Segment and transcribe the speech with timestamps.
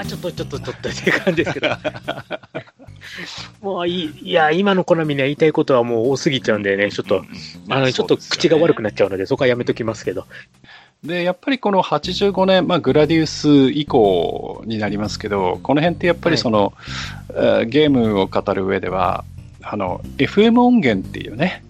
[0.00, 1.68] はちょっとちょっとちょっとっていう感じですけど。
[3.62, 7.24] もういい、いや、今のコナミには言いたいことはもう多すぎちゃうんでね、ちょっと、
[7.68, 10.26] あの、ちょっと口が悪くなっちゃうので、そこはやめときますけど。
[11.04, 16.72] で、やっぱりこの85年、まあ、グラディウス以降になりますけど、この辺ってやっぱりその、
[17.34, 19.24] はい、ゲームを語る上では、
[19.62, 21.64] あの、FM 音源っていうね、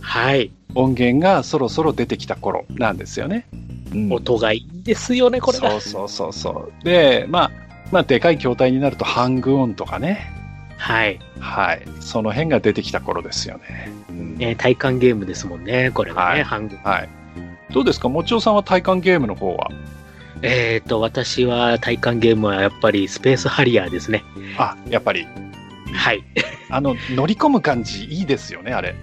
[0.00, 0.50] はい。
[0.74, 3.46] 音源がそろそろ出てきた頃なんですよね。
[3.92, 6.84] うん、音がいいですよね、これそうそうそうそう。
[6.84, 7.50] で、まあ、
[7.92, 10.32] まあ、でかい筐体になるとハングオンとかね。
[10.78, 11.20] はい。
[11.38, 11.82] はい。
[12.00, 13.92] その辺が出てきた頃ですよね。
[14.10, 16.82] うん、ね体感ゲームですもんね、これはね、はい、ハングオン。
[16.82, 17.08] はい。
[17.72, 19.68] どうですか、もちおさんは体感ゲームの方は？
[20.42, 24.24] えっ、ー、と、私は体感ゲームはやっぱりスペースハリアーですね。
[24.58, 25.26] あ、やっぱり。
[25.94, 26.24] はい。
[26.70, 28.96] あの、乗り込む感じいいですよね、あれ。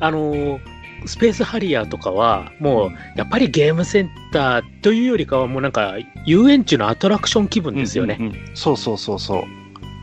[0.00, 0.60] あの
[1.06, 5.96] スペースハリアーとかは、もう、やっぱりゲームセンターというよりかは、もうなんか、
[6.26, 8.16] 遊園地のアトラクション気分ですよね。
[8.18, 9.44] うんうんうん、そうそうそうそう。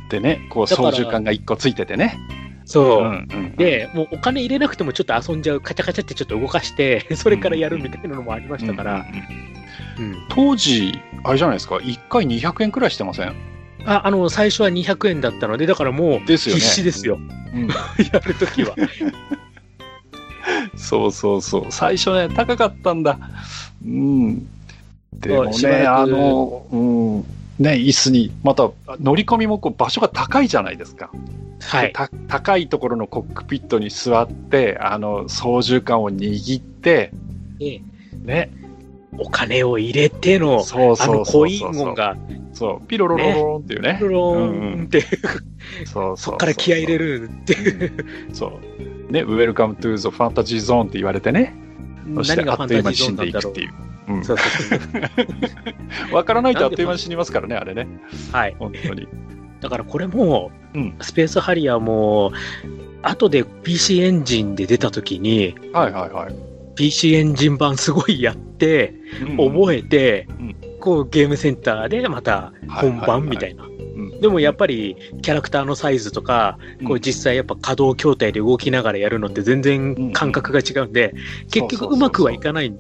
[0.10, 2.18] でね、こう、操縦桿が一個ついててね。
[2.66, 9.06] そう、うんうん、で、もうお金入れなくてもちょっと遊んじゃう、カチャカチャってちょっと動かして、それからやるみたいなのもありましたから。
[10.30, 13.36] 当時、あれじゃないですか、1回200円くらいしてません？
[13.86, 17.22] ああの最初は200円だったので、だからもう必死ですよ、す
[17.54, 17.68] よね、
[18.12, 18.76] やるときは。
[20.76, 21.66] そうそうそう。
[21.70, 23.18] 最初ね、高かったんだ。
[23.86, 24.48] うん。
[25.14, 27.26] でもね、あの、うん。
[27.60, 31.10] ね、椅子に、また乗り込みもこう場所が高いじゃないですか。
[31.62, 31.94] はい、
[32.28, 37.12] 高いところのコックピットに座って、あの、操縦桿を握って、
[37.60, 37.82] ええ、
[38.24, 38.52] ね、
[39.18, 42.18] お金を入れての、そうそうあのコイン音が、
[42.54, 43.96] そう、ピロロロロンっていうね。
[44.00, 45.06] ピロロロンっていう、
[45.86, 47.92] そうそっから気合い入れるっていう。
[48.34, 48.52] そう。
[49.10, 51.56] ね、 Welcome to the Fantasy Zone って言われてね。
[52.16, 53.74] そしてあっという間に死んでいくっていう。
[54.08, 54.44] うん、そうそ
[54.76, 56.14] うそう。
[56.16, 57.88] わからないとあっという間に死にますからね、あれね。
[58.32, 58.56] はい。
[58.60, 59.08] 本当に。
[59.62, 62.32] だからこれも、うん、スペースハリアーも、
[63.02, 66.36] 後で PC エンジンで出た時に、はいはいはい。
[66.76, 68.94] PC エンジン版すごいやって、
[69.38, 70.28] 覚えて、
[70.86, 73.66] こうゲームセンターでまた本番みたいな。
[74.22, 81.16] でもやっぱりキャラクターのサイズとか、こう実際やっぱ稼働筐体で動きながらやるのって全然感覚が違うんで、
[81.52, 82.72] 結局うまくはいかない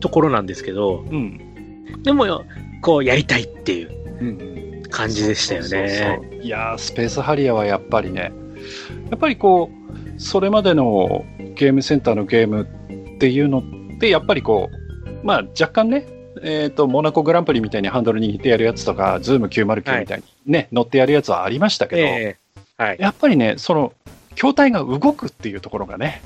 [0.00, 1.04] ところなんですけど、
[2.02, 2.26] でも
[2.82, 6.20] こうやりたいっていう感じでしたよね。
[6.42, 8.32] いやスペースハリアーはやっぱりね、
[9.08, 11.24] やっぱりこう、それまでの
[11.54, 12.66] ゲームセンターのゲーム
[13.14, 16.06] っていうのって、やっぱりこう、まあ若干ね、
[16.42, 23.92] えっ、ー、と、モナコグランプリみたいにハンドル握ってやるやつとか、ズーム909みたいにね、はい、乗ってやるやつはありましたけど、えー、はい、やっぱりね、その、
[24.34, 26.22] 筐体が動くっていうところがね、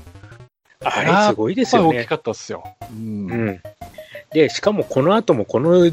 [0.83, 1.99] あれすごいですよね。
[1.99, 2.63] 大きかったですよ。
[2.91, 3.31] うん。
[3.31, 3.61] うん、
[4.31, 5.91] で、しかもこの後もこの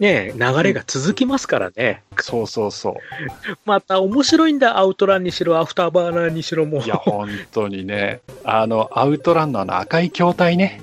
[0.00, 2.02] ね、流れが続きますからね。
[2.10, 2.94] うん、そうそうそう。
[3.64, 6.82] また面白いんだ、アウトランにしろ、アフターバーナーにしろも。
[6.82, 8.20] いや、本当にね。
[8.44, 10.80] あの、アウトランのあの赤い筐体ね。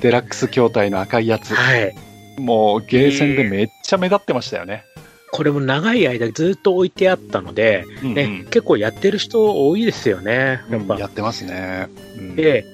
[0.00, 1.54] デラックス筐体の赤いやつ。
[1.54, 1.94] はい。
[2.38, 4.84] もうゲーセンでめっちゃ目立ってましたよね。
[5.32, 10.60] これも長い間ずっと置いてあったので、うんうん、ね、結構やってる人多いですよね。
[10.70, 10.98] やっぱ。
[10.98, 11.88] やってますね。
[12.18, 12.64] うん、で、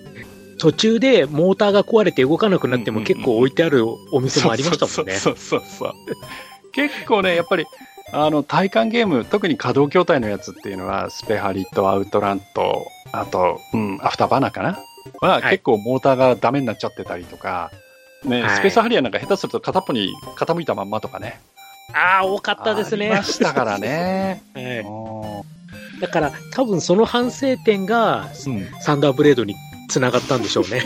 [0.58, 5.14] 途中でモーターが壊れて動かなくなっても結構置いてあるお店もありましたもんね。
[5.14, 5.92] そうそうそう
[6.72, 7.64] 結構ね、やっぱり、
[8.12, 14.78] あの、体感ゲーム、特に稼働筐体のやつっていうのは、スペハリとアウトランと、あと、うん、アフターバナーかな？
[15.20, 17.70] は、結構モーターがダメになっちゃってたりとか、
[18.24, 21.40] ね、はい、スペースハリアーなんか下手すると片っぽに傾いたまんまとかね。
[21.92, 23.06] ああ、多かったですね。
[23.06, 24.42] ありましたからね。
[24.54, 25.44] は
[25.96, 29.54] い、だから、多分その反省点が、うん、サンダーブレードに
[29.88, 30.84] つながったんでしょうね。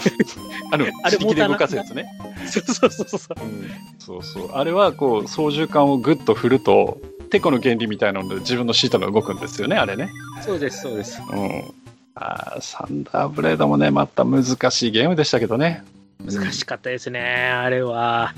[0.70, 2.06] あの、 あれモーターで動かすやつね。
[2.46, 3.36] そうそうそうそう。
[3.40, 4.52] うん、そうそう。
[4.52, 6.98] あれは、こう、操縦桿をグッと振ると、
[7.30, 10.10] テコの原理みたいなので自分のシートが動くんですよね、あれね。
[10.44, 11.20] そうです、そうです。
[11.32, 11.74] うん。
[12.14, 15.82] あサンダーブレードもね、また難しいゲームでしたけどね。
[16.24, 18.34] 難しかったですね、あれは。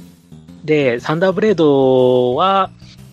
[0.64, 2.70] で、サンダーブレードは、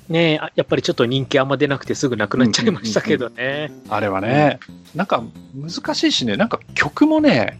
[0.07, 3.71] ね、やっぱりちょっと人気あんま出なくてすぐなくなっちゃいましたけどね。
[3.89, 4.59] あれはね、
[4.93, 5.23] なんか
[5.55, 7.59] 難しいしね、なんか曲もね、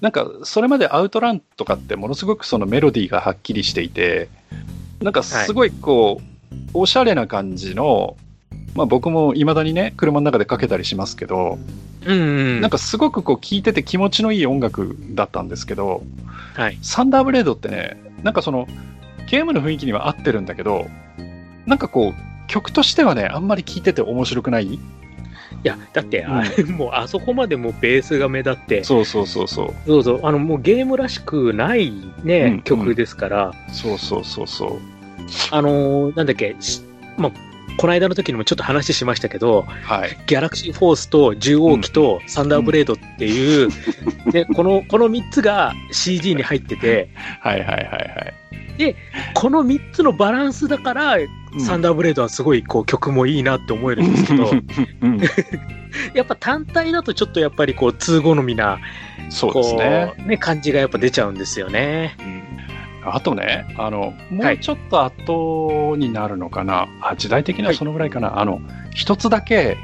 [0.00, 4.28] なんかそれまでアウトランとかってものすごくそのメロディーがはっきりしていて、
[5.00, 8.16] なんかすごいこう、はい、おしゃれな感じの、
[8.74, 11.58] まあ僕も未だにね、車の中でかけたりしますけど、
[12.04, 12.22] うん、う
[12.58, 16.02] ん、なんかすごくこう聴いてて気持ちのいい音楽だったんですけど、
[16.54, 18.66] はい、サンダーブレードってね、なんかその、
[19.28, 20.86] ゲームの雰囲気には合ってるんだけど、
[21.66, 24.74] なんかこう、曲としてはね、あんまり聴いてて面白くない？
[24.74, 24.78] い
[25.62, 26.26] や、だって、
[26.58, 29.74] うん、 もうあそこまでもベースが目立って、そうそうそうそう。
[29.86, 31.92] そうそう、あの、もうゲームらしくない
[32.22, 34.78] ね、うん、曲ですから、そうそうそうそう。
[35.50, 36.54] あのー、なんだっけ、
[37.16, 37.32] まあ、
[37.76, 43.68] この間の時にもちょっと話しましたけど、はい、ギャラクシーフォースと獣王機とサンダーブレードっていう、
[44.26, 47.10] うん、でこのこの3つが CG に入ってて、
[47.40, 48.34] はいはいはいはい。
[48.78, 48.96] で、
[49.34, 51.16] この3つのバランスだから、
[51.64, 54.50] サンダーブレードはすごいこう曲もいいなって思えるんですけど、
[55.02, 55.20] うん、
[56.12, 58.80] やっぱ単体だとちょっとやっぱりこう通好みな、
[59.30, 60.14] そうですね。
[60.26, 62.16] ね感じがやっぱ出ちゃうんですよね。
[62.20, 62.43] うん
[63.06, 68.60] あとね、あの、もうちょっと後になるのかな、はい、あ時代的にはそのぐらいかな、はい、あの、
[68.94, 69.76] 一つだけ、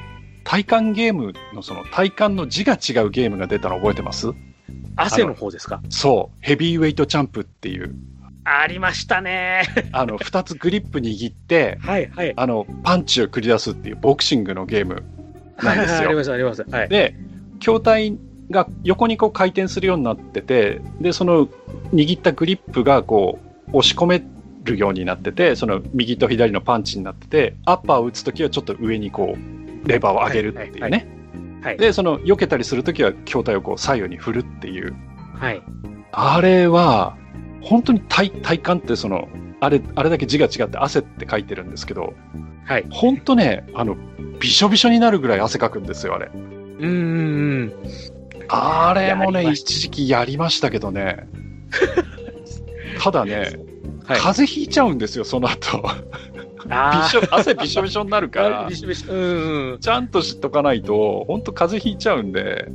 [0.44, 4.28] 体感ゲームのその体感の字が違うゲームが出たの覚えてます？
[4.96, 5.80] 汗の方ですか？
[5.90, 7.94] そう、ヘビーウェイトチャンプっていう。
[8.44, 9.62] ありましたね。
[9.92, 12.32] あの、二つグリップ握って、はいはい。
[12.34, 15.02] あの、パンチを繰り出すっていうボクシングのゲーム
[15.62, 16.08] なんですよ。
[16.08, 16.62] ありますあります。
[16.62, 16.88] はい。
[16.88, 17.14] で、
[17.60, 18.18] 筐体
[18.50, 21.46] が横にこう回転するようになってて、で、その
[21.92, 23.38] 握ったグリップがこ
[23.72, 24.22] う押し込め
[24.64, 31.06] るようになってて、その右と左のパンチになってて、アッパーを打つときはちょっと上にこう、レバーを上げるっていうね。
[31.62, 34.94] はい、で、その避けたりするときは筐体をこう左右に振るっていう。
[35.34, 35.62] はい。
[36.12, 37.16] あれは、
[37.62, 39.28] 本当に体体感ってその、
[39.60, 42.14] あれ、あれだけ字が違って汗って書いてるんですけど、
[42.64, 42.86] はい。
[42.90, 43.96] 本当ね、あの、
[44.38, 46.30] びしょびしょになるぐらい汗かくんですよ、あれ。
[46.34, 47.72] うん。
[48.52, 51.28] あれもね、一時期やりましたけどね。
[53.00, 53.52] ただね、
[54.04, 55.82] はい、風邪ひいちゃうんですよ、その後。
[56.66, 59.14] びしょ汗びしょびしょになるから、 う
[59.76, 62.68] んちゃんと知っとかないと、本当風邪ひいちゃうんで。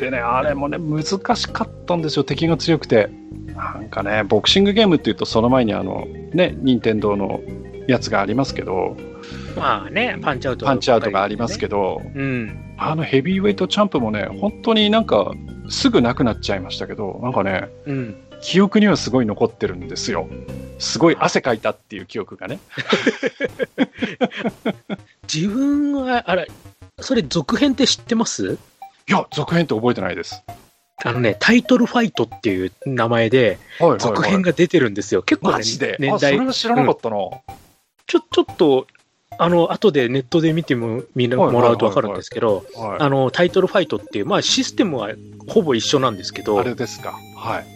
[0.00, 1.04] でね、あれもね、難
[1.36, 3.10] しかったんですよ、敵が強くて。
[3.54, 7.40] なんかね、ボクシングゲームっていうと、その前にあの、ね、任天堂の
[7.86, 8.96] やつがありますけど、
[9.56, 15.32] まあね、パンチアウト、パンチアウトがありますけど、うん、あのヘビーウェイトチャンプもね、本当になんか
[15.68, 20.28] すぐなくなっちゃいましたけど、なんかね、うん、記憶にはすごい残ってるんですよ。
[20.78, 22.58] すごい汗かいたっていう記憶がね。
[25.32, 26.48] 自分は、あれ、
[27.00, 28.58] それ続編って知ってます？
[29.08, 30.42] いや、続編って覚えてないです。
[31.04, 33.58] あのね、タイトルファイトっていう名前で、
[33.98, 35.22] 続編が出てるんですよ。
[35.22, 35.96] 結構、ね、マジで？
[35.98, 36.34] 年代。
[36.34, 37.16] あ、それは知らなかったな。
[37.16, 37.30] うん、
[38.06, 38.86] ちょ、ちょっと、
[39.38, 42.64] あの、後でネットで見ても、見もらうと分かるんですけど、
[42.98, 45.10] あの、タイトルファイトっていう、まあ、システムは
[45.48, 47.14] ほぼ一緒なんですけど、あれですか？
[47.36, 47.66] はい。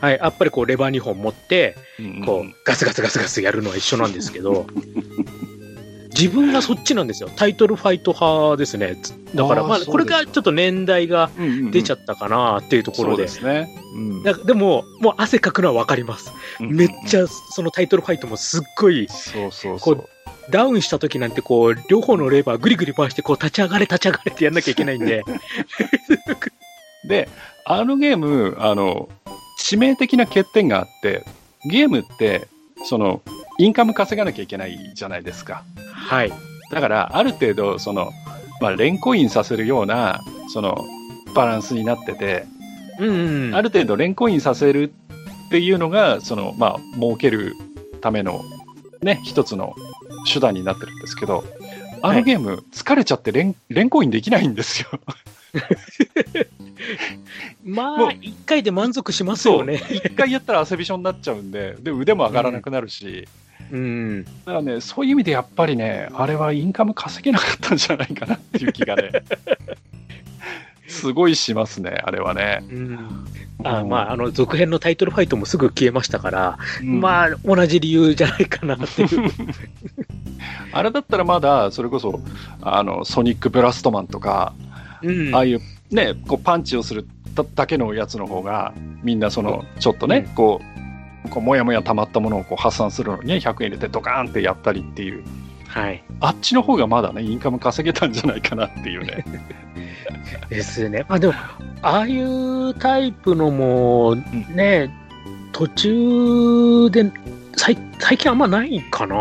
[0.00, 1.76] はい、やっぱりこう、レバー2本持って、
[2.26, 4.66] こう、ガスガスガスガスやるのは一緒なんですけど、
[6.14, 7.30] 自分がそっちなんですよ。
[7.36, 8.96] タイトルファイト派ですね。
[9.34, 11.30] だから、まあ、これがちょっと年代が
[11.70, 13.22] 出ちゃったかなっていうところで。
[13.22, 13.68] ですね。
[13.94, 16.30] うん、でも、もう汗かくのは分かります。
[16.60, 20.08] めっちゃ、そのタイトルファイトもすっごい、そうそうそう。
[20.50, 25.22] ダウンした時なんてこう、両方のレバーぐりぐり回して、こう、立ち上がれ、立ち上がれってやんなきゃいけないんで。
[27.04, 27.28] で、
[27.64, 29.08] あのゲーム、あの、
[29.60, 31.24] 致命的な欠点があって、
[31.64, 32.48] ゲームって、
[32.84, 33.22] その、
[33.58, 35.62] インカム稼がなきゃいけないじゃないですか。
[35.92, 36.32] はい。
[36.70, 38.10] だから、ある程度、その、
[38.60, 40.20] まあ、連コインさせるような、
[40.52, 40.84] その、
[41.34, 42.44] バランスになってて、
[42.98, 43.08] うん、
[43.48, 44.92] うん、ある程度連コインさせる
[45.46, 47.54] っていうのが、その、まあ、儲ける
[48.00, 48.44] ための、
[49.02, 49.74] ね、一つの
[50.32, 51.44] 手段になってるんですけど、
[52.02, 54.88] あのゲーム、疲れちゃって連連コインできないんですよ。
[57.64, 59.80] まあ、一回で満足しますよね。
[59.90, 63.28] 一回やったら汗びしょになっちゃうんで、で腕も上がらなくなるし、
[63.70, 69.10] うん、だからね、そういう意味でやっぱりね、あれはインカム稼げなかったんじゃないかなっていう気がね、
[70.88, 72.64] すごいしますね、あれはね。
[72.70, 73.26] うん
[73.64, 79.08] あまあ、あの続編のタイトルファイトもすぐ消えましたから、うん、まあ、同じ理由じゃないかなっていう。
[80.72, 82.20] あれだったらまだ、それこそ、
[82.60, 84.52] あの、ソニックブラストマンとか、
[85.02, 85.60] うん、ああいう
[85.90, 87.06] ね、こうパンチをする
[87.54, 88.72] だけのやつの方が、
[89.02, 90.60] みんなその、ちょっとね、うん、こ
[91.26, 95.22] う、こうもやもや溜まったものをこう発散するのにね、100円入れてドカーンってやったりっていう。
[95.72, 96.04] はい。
[96.20, 99.24] あっちの方がまだね、インカム稼げたんじゃないかなっていうね。
[100.50, 101.06] ですね。
[101.08, 101.32] まあでも、
[101.80, 104.14] ああいうタイプのも、
[104.54, 104.90] ね、
[105.26, 107.10] うん、途中で、
[107.56, 109.16] 最最近あんまないかな。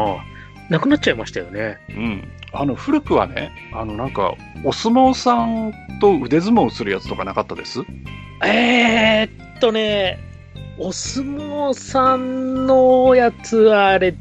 [0.69, 1.77] なくなっちゃいましたよね。
[1.89, 2.27] うん。
[2.53, 4.33] あの、古くはね、あの、なんか、
[4.65, 7.79] お相撲さんと腕相撲するやつとかなかったです？
[8.43, 10.19] えー、っとね、
[10.77, 14.15] お相撲さんのやつはあれ、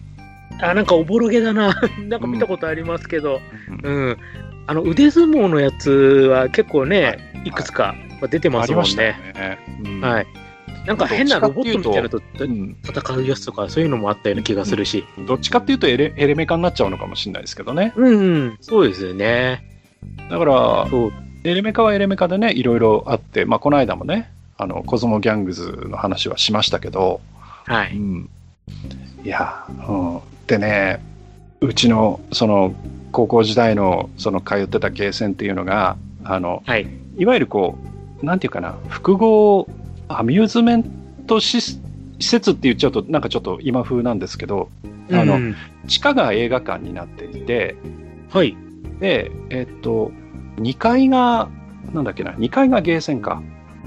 [0.63, 1.81] あ、なんかおぼろげだな。
[2.09, 3.41] なんか見たことありますけど、
[3.83, 3.95] うん。
[3.95, 4.17] うん、
[4.67, 7.13] あの、腕相撲のやつは結構ね、は
[7.45, 7.95] い、いくつか
[8.31, 8.95] 出てますもんね。
[9.35, 10.27] ねうん、はい。
[10.87, 15.05] なんか変なロボットみたいなのと戦うやつとか、そういうのもあったような気がするし。
[15.27, 17.93] どっちかっていうとエレエレメカになっちゃうのかもしれないですけどね。
[17.97, 19.65] うん、うん、そうですよね。
[20.31, 20.87] だから、
[21.45, 27.21] エレメカはエレメカでね、いろいろあって、まあ、この間もね、あの、コズモギャングズの話はしましたけど、
[27.67, 27.97] はい。
[27.97, 28.31] うん、
[29.25, 30.21] いや、うん。
[30.47, 31.01] でね、
[31.61, 32.75] うちのその
[33.13, 36.87] 高校時代のその通ってたゲーセンっていうのがあの、はい、
[37.17, 37.79] いわゆるこ
[38.23, 39.69] うなんていうかな複合
[40.09, 40.85] アミューズメン
[41.27, 41.61] ト施
[42.21, 44.71] 設って言っちゃうとなんかちょっと今風なんですけど、
[45.09, 45.55] うん、あの
[45.87, 47.77] 地下が映画館になっていて、
[48.31, 48.57] はい、
[49.01, 50.13] でえっと
[50.57, 51.49] 2階が
[51.93, 53.43] なんだっけな2階がゲーセンか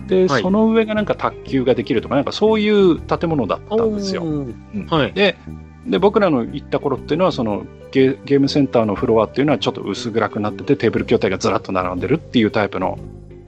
[0.07, 4.23] で、はい、その上がなんか卓球ができるとかなんかそういう建物だったんですよ。
[4.89, 5.37] はい、で
[5.85, 12.97] で僕らの行った頃っていうのはそのゲゲームセンターのフロアっていうのはちょっと薄暗くなっててテーブル筐体がずらっと並んでるっていうタイプの、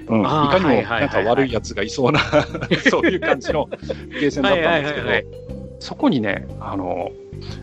[0.08, 2.20] うん、いかにもなんか悪いやつがいそうな
[2.90, 3.70] そういう感じの
[4.20, 5.08] ゲーセンだったんですけど、
[5.80, 7.12] そこにねあの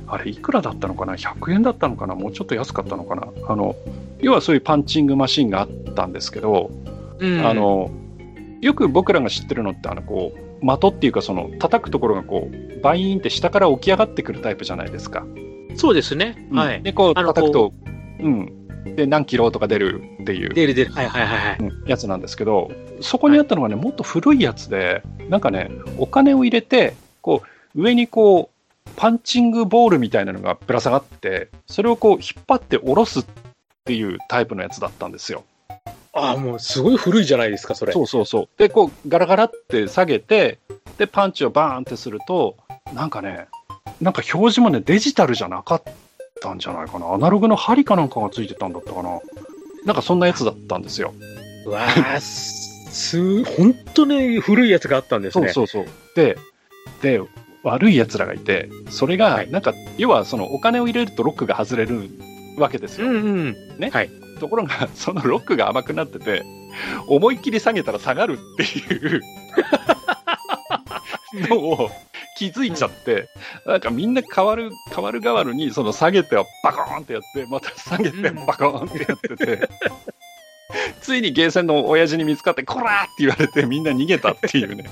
[0.06, 2.14] あれいくらだったのかな？100円だったのかな？
[2.14, 3.28] もうちょっと安かったのかな？
[3.49, 3.76] あの
[4.20, 6.70] 要はそういうパンチングマシンがあったんですけど、
[7.18, 7.90] うん、あの
[8.62, 15.26] よく僕らが知ってるのってあのこう的っていうかその叩くところがこうバイーンって下から起き上がってくるタイプじゃないですか。
[15.76, 16.47] そうですね。
[16.50, 16.83] うん、はい。
[16.83, 17.75] でこう叩くと
[18.21, 27.42] うんで何キロとか出るっていう出る出るはいはいはいはい、うん、やつなんですけどそこにあったのがね、はい、もっと古いやつでなんかねお金を入れてこ
[27.75, 28.50] う上にこ
[28.87, 33.25] うパンチングボールみたいなのがぶら下がってそれをこう引っ張って下ろすっ
[33.85, 35.45] ていうタイプのやつだったんですよ。
[36.12, 37.92] ああ、もうすごい古いじゃないですか、それ。
[37.92, 38.49] そうそうそう。
[38.59, 40.59] で、こう、ガラガラって下げて、
[40.99, 42.57] で、パンチをバーンってすると、
[42.95, 43.47] なんかね、
[44.00, 45.83] なんか表示もね、デジタルじゃなかっ
[46.40, 47.12] たんじゃないかな。
[47.12, 49.21] アナログの針かなんかがついてたんだったかな。
[49.85, 51.14] なんかそんなやつだったんですよ。
[51.66, 55.49] うわあ、す、本当に古いやつがあったんですね。
[55.49, 55.95] そうそうそう。
[56.14, 56.37] で、
[57.00, 57.21] で、
[57.62, 62.11] 悪い奴らがいて、それが、なんか、はい、要はそのお金を入れるとロックが外れる
[62.59, 63.09] わけですよ。
[63.09, 63.19] うんう
[63.50, 63.90] ん、ね。
[63.90, 64.11] はい。
[64.42, 66.42] ところが、 そのロックが甘くなってて、
[67.06, 69.22] 思いっきり下げたら下がるっていう
[71.49, 71.90] のを
[72.37, 73.28] 気づいちゃって、
[73.64, 79.68] なんかみんな変わる、変わる変わるに、その下げてはバコーンってやって、また下げてバコーンってやってて、
[81.00, 84.90] ついにゲーセンの親父に見つかって、こらーって言われてみんな逃げたっていうね。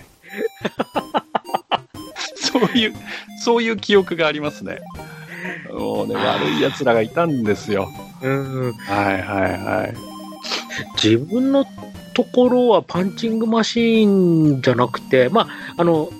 [2.38, 2.94] そういう、
[3.42, 4.78] そういう記憶がありますね。
[5.72, 7.90] もうね、悪い奴らがいたんですよ。
[8.22, 8.72] うん。
[8.72, 9.94] はいはいはい。
[11.02, 11.64] 自分の
[12.14, 16.10] ところはパンチングマシーンじゃなくて、まあ、あの、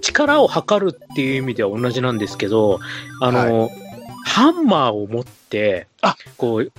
[0.00, 2.80] 力を測るっていう意味では同じなんですけど、
[3.20, 3.81] あの、はい、
[4.32, 6.72] ハンマーを持って、あこう、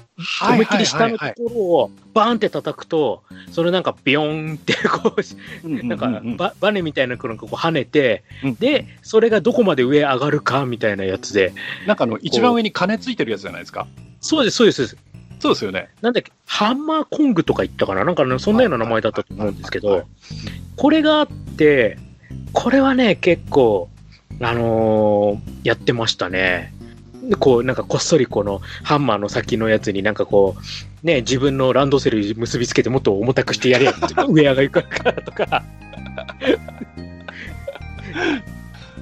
[0.49, 5.13] 思いっきり下のところをバーンって叩くと、それなんかビヨーンってこ
[5.63, 11.53] う、なんかババネみたいなのがこう跳ねて、うん、で、それがどこまで上上がるかみたいなやつで。
[11.85, 13.85] なんかあの、一番上に金ついてるやつじゃないですか？
[14.19, 14.97] そうです、そうです。
[15.39, 15.89] そうですよね。
[16.01, 18.03] なんだっけ、ハンマーコングとか言ったかな？
[18.03, 20.07] なんかね、そんなような名前だったと思うんですけど、
[20.75, 21.99] これがあって、
[22.51, 23.89] これはね、結構、
[24.41, 26.73] あのー、やってましたね。
[27.39, 30.55] こう、なんかこっそりこのハンマーの先のやつになんかこ
[31.03, 33.93] う、ね、自分のランドセルに結びつけてもっと重たくしてやれよ
[34.29, 35.63] 上上がいくからとか。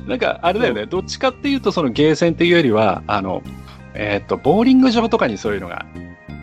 [0.07, 3.43] なんかあれだよね、どっちかっていうとそのゲーセンっていうよりは、あの、
[3.93, 5.85] えっ、ー、と、ボーリング場とかにそういうのが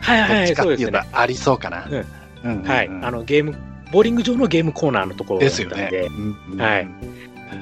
[0.01, 1.01] はいはい、そうですね。
[1.13, 1.79] ありそうかな。
[1.79, 2.89] はい。
[3.03, 3.57] あの、ゲーム、
[3.93, 5.91] ボーリング場のゲームコーナーのところですよね。
[6.57, 6.89] はい。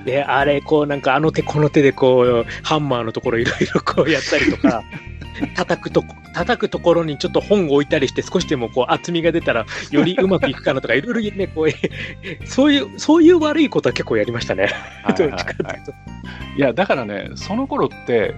[0.04, 4.84] で、あれ、こう、なんか、あの手この手で、こう、ハンマーのところいろいろこうやったりとか、
[5.54, 14.70] 叩くと、叩くところにちょっと本を置いたりして、少しでもこう厚みが出たら、よりうまくいくかなとか、いろいろね、こう、そういう、そういう悪いことは結構やりましたね。
[15.02, 18.34] はいはいはい、いや、だからね、その頃って、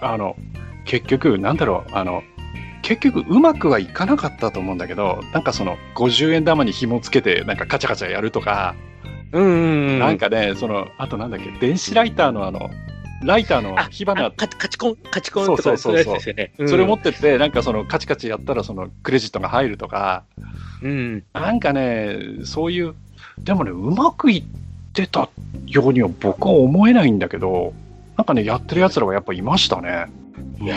[0.00, 0.36] あの、
[0.84, 2.22] 結局、なんだろう、あの、
[2.82, 8.74] 結局うまくはいかなかったと思うんだけど、なんかその50円玉に紐つけてなんかカチャカチャやるとか、
[9.32, 12.70] うん、なんかね、その、あとなんだっけ、電子ライターのあの、
[13.22, 14.30] ライターの火花。
[14.30, 16.30] カチコン、カチコンとかそうそうそうそ
[16.64, 20.24] う、それ持ってって、なんかそのカチカチやったらそのクレジットが入るとか、
[20.82, 22.94] うん、なんかね、そういう、
[23.38, 24.44] でもね、うまくいっ
[24.92, 25.28] てた
[25.66, 27.74] ようには僕は思えないんだけど、
[28.16, 30.06] なんかね、やってる奴らはやっぱいましたね。
[30.60, 30.76] いや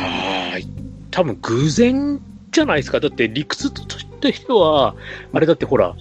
[0.57, 0.67] ー、
[1.11, 2.19] 多分偶然
[2.51, 2.99] じゃないですか。
[2.99, 4.95] だって理屈としては、
[5.33, 5.95] あれだってほら、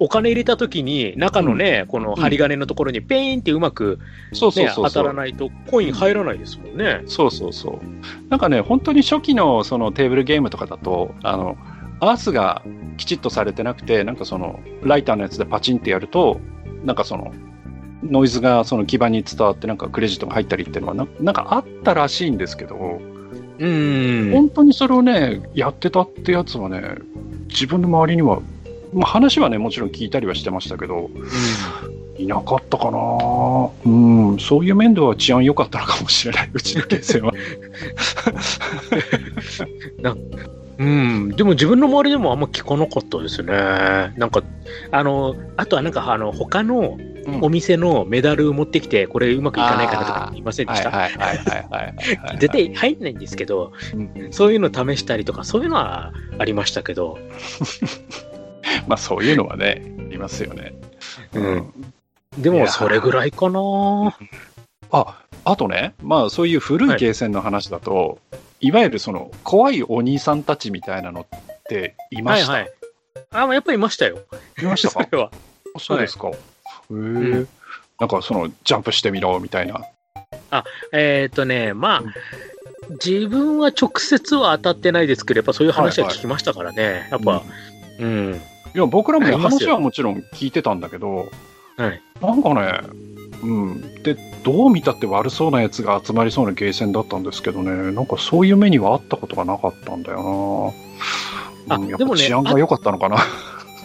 [0.00, 3.98] お金入れたときに、中のね、うん、この針金のところにペーンってうまく、
[4.32, 7.02] ね、当たらないと、コイン入らないですもんね。
[7.06, 8.28] そうそうそう。
[8.28, 11.56] なんかね、本当に初期のそのテーブルゲームとかだと、あの、
[12.00, 12.62] アースが
[12.96, 16.40] きちっとされてなくて、なんかその、ライターのやつでパチンってやると、
[16.84, 17.32] なんかその、
[18.02, 23.00] ノイズがその基板に伝わって、なんかクレジットが入ったりっていうのはな、なんかあったらしいんですけど、
[23.58, 26.98] うん、本当にそれをね、やってたってやつはね、
[27.48, 28.40] 自分の周りには、
[28.92, 32.98] まあ、話はね、もちろん聞いたりはしてましたけど、うん、いなかったかな。
[33.84, 33.88] う
[34.34, 37.32] ん、そういう面では治安良かったのかもしれない、うちのゲーセンは。
[40.00, 40.16] な
[40.78, 43.52] うん、でも自分の周りでもあんま聞かなかったですね。
[43.52, 44.44] なんか、
[44.92, 46.96] あの、あとはなんか、あの、他の
[47.40, 51.08] お店のメダル持ってきて、これうまくいかないかなとか言いませんでした？
[52.38, 53.96] 絶対入んないんですけど、う
[54.28, 57.18] ん、そういうの試したりとか、そういうのはありましたけど。
[58.86, 60.74] まあそういうのはね、いますよね。
[61.34, 61.72] うん。
[62.38, 63.60] でも、それぐらいかな。
[64.90, 72.72] あ、あとね、まあそういう古いゲーセンの話だと、はい、いわゆるその怖いお兄さんたちみたいなのっていました、はいはい、
[73.30, 74.18] あ、やっぱりいましたよ。
[74.60, 75.04] いましたか？
[75.10, 75.30] それは。
[75.78, 76.28] そうですか。
[76.28, 76.38] はい、へ
[76.90, 77.48] え、うん、
[78.00, 79.82] なんかその、ジャンプしてみろみたいな。
[80.50, 82.02] あ、えっ、ー、とね、まあ、
[83.04, 86.84] 自分は直接は当たってないですけど、やっぱそういう話は聞きましたからね。
[86.84, 87.42] はいはい、やっぱ、
[87.98, 88.40] うん、うん。
[88.74, 91.30] いや、僕らも話はもちろん聞いてたんだけど、
[91.76, 92.80] はい、なんかね、
[93.42, 94.02] うん。
[94.02, 100.74] で、どう見たって悪そうなやつが集まりそうなゲーセンだったんですけどね、なんかそういう目にはあったことがなかったんだよ
[101.68, 101.76] な。
[101.76, 103.18] うん、やっぱ治安が良かったのかな。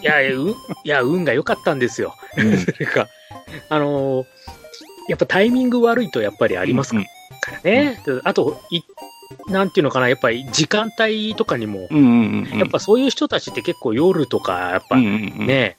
[0.02, 0.56] いやいや、うい
[0.90, 2.16] や運が良かったんですよ。
[2.38, 3.08] うん、それか、
[3.70, 4.26] あのー、
[5.10, 7.02] やっぱタイミング悪いとやっぱりありますか
[7.52, 8.02] らね。
[8.06, 8.82] うんうん、あとい、
[9.48, 11.88] なんていうのかな、やっぱり時間帯とかにも、
[12.58, 15.78] やっぱそういう人たちって結構夜とか、やっぱね、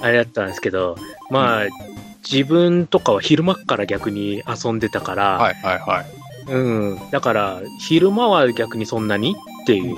[0.00, 0.96] あれだったんですけど、
[1.30, 1.66] まあ、
[2.30, 6.52] 自分とかは昼間から逆に遊んでたから、はいはいはい。
[6.52, 7.10] うん。
[7.10, 9.96] だから、昼間は逆にそんなにっていう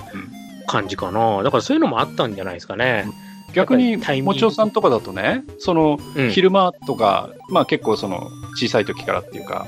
[0.67, 1.43] 感じかな。
[1.43, 3.07] だからそういうのもあったんじゃないですかね。
[3.55, 5.99] 逆に、もちおさんとかだとね、その、
[6.31, 9.67] 昼間とか、うん、まあ結構その、小さい時からっていうか、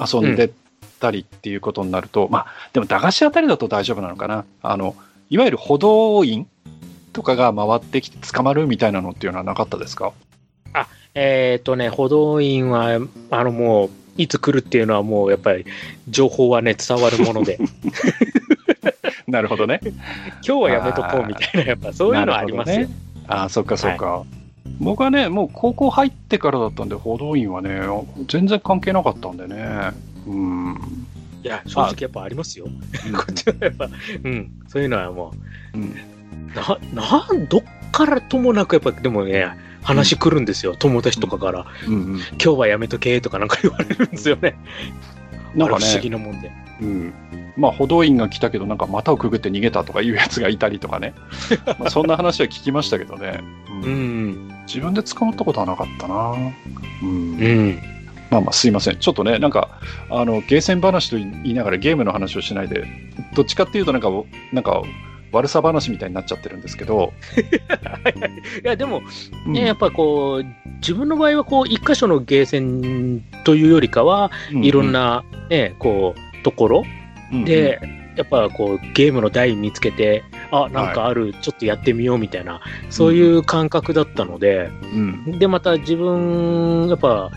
[0.00, 0.50] 遊んで
[0.98, 4.44] たりっていうことになると、うん、まあ、でも駄菓子あたりだと大丈夫なのかな。
[4.62, 4.94] あの、
[5.30, 6.46] いわゆる歩道員
[7.12, 10.12] とかが回ってきて捕まるみたいなのっていうのはなかったですか？
[10.72, 12.98] あ、えっ、ー、とね、歩道員は、
[13.30, 15.64] あのもう、いつ来るっていうのはもうやっぱり
[16.08, 17.58] 情報はね、伝わるもので。
[19.28, 19.80] なるほどね。
[19.82, 19.92] 今
[20.42, 22.88] 日はやめとこうみたいな、やっぱそういうのありますよ。
[23.28, 24.06] ああ、そっかそっか。
[24.06, 24.26] はい、
[24.80, 27.80] 僕はね、もう高校入ってからだったんで、報道員はね、
[28.26, 29.90] 全然関係なかったんでね。
[30.28, 31.06] うん。
[31.42, 32.66] いや、正直やっぱありますよ。
[33.16, 33.88] こっちはやっぱ、
[34.24, 35.32] うん、そういうのはも
[35.74, 35.94] う、うん、
[36.54, 37.62] な、なん、どっ
[37.92, 39.48] からともなくやっぱ、でもね、
[39.82, 44.58] 話来るんですよ、うん、友達とかから、うんうん、今日はやめとけとかなんか言われるんですよね。
[45.54, 46.50] なんかね、不思議なもんで。
[46.80, 47.14] うん。
[47.56, 51.14] まあ、歩道員が来たけど、なんか股をくぐって逃げたとかいうやつがいたりとかね。
[51.78, 53.40] まあそんな話は聞きましたけどね。
[53.68, 53.82] うん。
[53.82, 56.34] うん、自分で捕まったことはなかったな。
[57.02, 57.08] うん。
[57.08, 57.97] うん
[58.30, 58.98] まあまあすいません。
[58.98, 62.84] ちょっとね、なんか、あの、ゲーセン話と言いながらゲームの話をしないで、
[63.34, 64.10] どっちかっていうとなんか、
[64.52, 64.82] なんか、
[65.32, 67.12] 悪さ話みたいになっちゃってるんですけど。
[68.64, 69.06] いや、でも、ね、
[69.46, 76.84] うん、やっぱこう、自分の場合はこう、一箇所のゲーセンというよりかは、うんうん、いろんなね、こう、ところ
[77.44, 87.30] で、うんうん、やっぱこう、ゲームの台見つけて、あ、なんかある、はい、ちょっとやってみようみたいな、そういう感覚だったので、うん、で、また自分、やっぱ、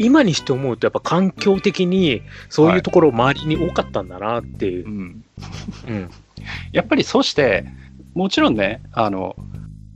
[0.00, 4.84] 今にして思うと、やっぱ環境的にそういうところ周りに多かったんだなっていう。
[4.84, 5.24] はい、うん、
[5.88, 6.10] うん
[6.72, 7.66] やっぱりそして、
[8.14, 9.36] もちろんね、あの、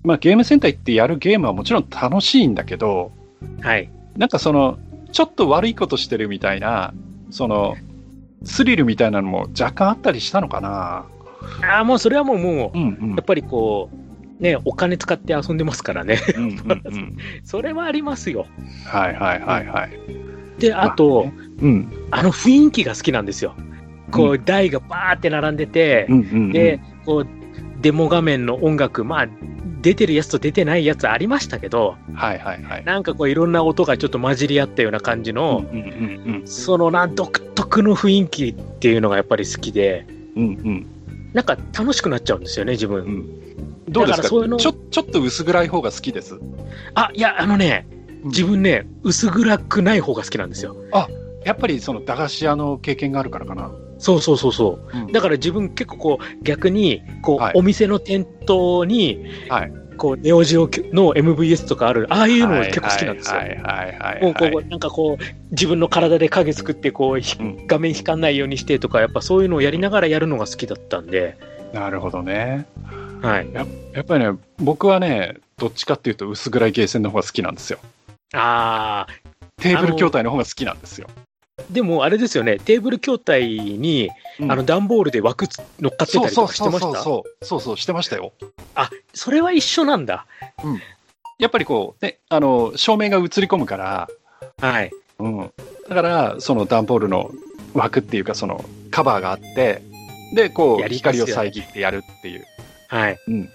[0.03, 3.13] まあ、ゲームセンター行ってやるゲームはもちろん楽しいんだけど、
[3.61, 3.91] はい。
[4.17, 4.79] なんかその、
[5.13, 6.93] ちょっと悪いことしてるみたいな、
[7.31, 7.77] その、
[8.45, 11.07] スリルみたいなのも若干あったりしたのかな。
[11.67, 14.04] ああ、もうそれはもう、もう、うんうん、やっぱりこう、
[14.45, 16.21] ね、お金使って遊んでますからね。
[16.37, 18.47] うんうんうん、 それはありますよ。
[18.87, 20.61] はいはいはいはい。
[20.61, 23.55] で、あと、まあね、うん、あの雰囲気が好きなんですよ。
[24.11, 27.27] こう、台がバーって並んでて、うんうんうん、で、こう、
[27.81, 29.29] デモ画面の音楽、まあ、
[29.81, 32.85] 出てるやつと出てないやつありましたけど、はいはいはい。
[32.85, 40.87] なんかこういろんな音がちょっと混じり合ったような感じの、うんうんうん、そのな独特の雰囲気っていうのがやっぱり好きで、うんうん、
[41.35, 43.05] なんか楽しくなっちゃうんですよね、自分。
[43.05, 44.29] うん、どうですか？
[44.29, 46.39] そういうのちょちょっと薄暗い方が好きです。
[46.95, 47.87] あ、いや、あのね、
[48.25, 50.77] 自分ね、薄暗くない方が好きなんですよ。
[50.93, 51.09] あ、
[51.45, 53.71] やっぱりその駄菓子屋の経験があるからかな。
[53.99, 54.99] そうそうそうそう。
[54.99, 63.41] うん、だから自分結構こう逆にこう、はい、お店の店頭に、はい、こうネオジオの MVS とかある、ああいうの結構好きなんですよ。
[64.21, 71.37] もうこうなんかこう自分の体で影作ってこう、うん、画面光んないようにしてとかやっぱそういうのをやりながらやるのが好きだったんで。
[71.75, 72.67] なるほどね。
[73.21, 73.67] はいや。
[73.93, 77.79] やっぱりね僕はねどっちかっていうと薄暗いゲーセンの方が好きなんですよ。
[78.33, 79.13] ああ。
[79.61, 81.09] テーブル筐体の方が好きなんですよ。
[81.71, 84.11] でもあれですよね、テーブル筐体に、
[84.41, 85.47] うん、あの段ボールで枠
[85.81, 86.81] 乗っかってたりとかしてました？
[86.81, 88.33] そうそうそうそうしてましたよ。
[88.75, 90.27] あそれは一緒なんだ。
[90.65, 90.81] うん、
[91.39, 94.09] やっぱりこう、ね、あの、照明が映り込むから、
[94.61, 94.91] はい。
[95.19, 95.53] うん。
[95.89, 97.31] だから、その段ボールの
[97.73, 99.83] 枠っていうか、そのカバーがあって、
[100.33, 102.45] で、こう、光を遮ってやるっていう。
[102.89, 103.19] はい。
[103.29, 103.51] うん。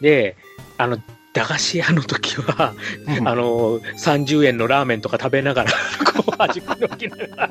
[0.00, 0.36] で、
[0.78, 0.98] あの、
[1.34, 2.74] 駄菓子屋の時は、
[3.06, 5.70] うん、あの、30円のラーメンとか食べながら、
[6.22, 7.50] こう、端っこに置きながら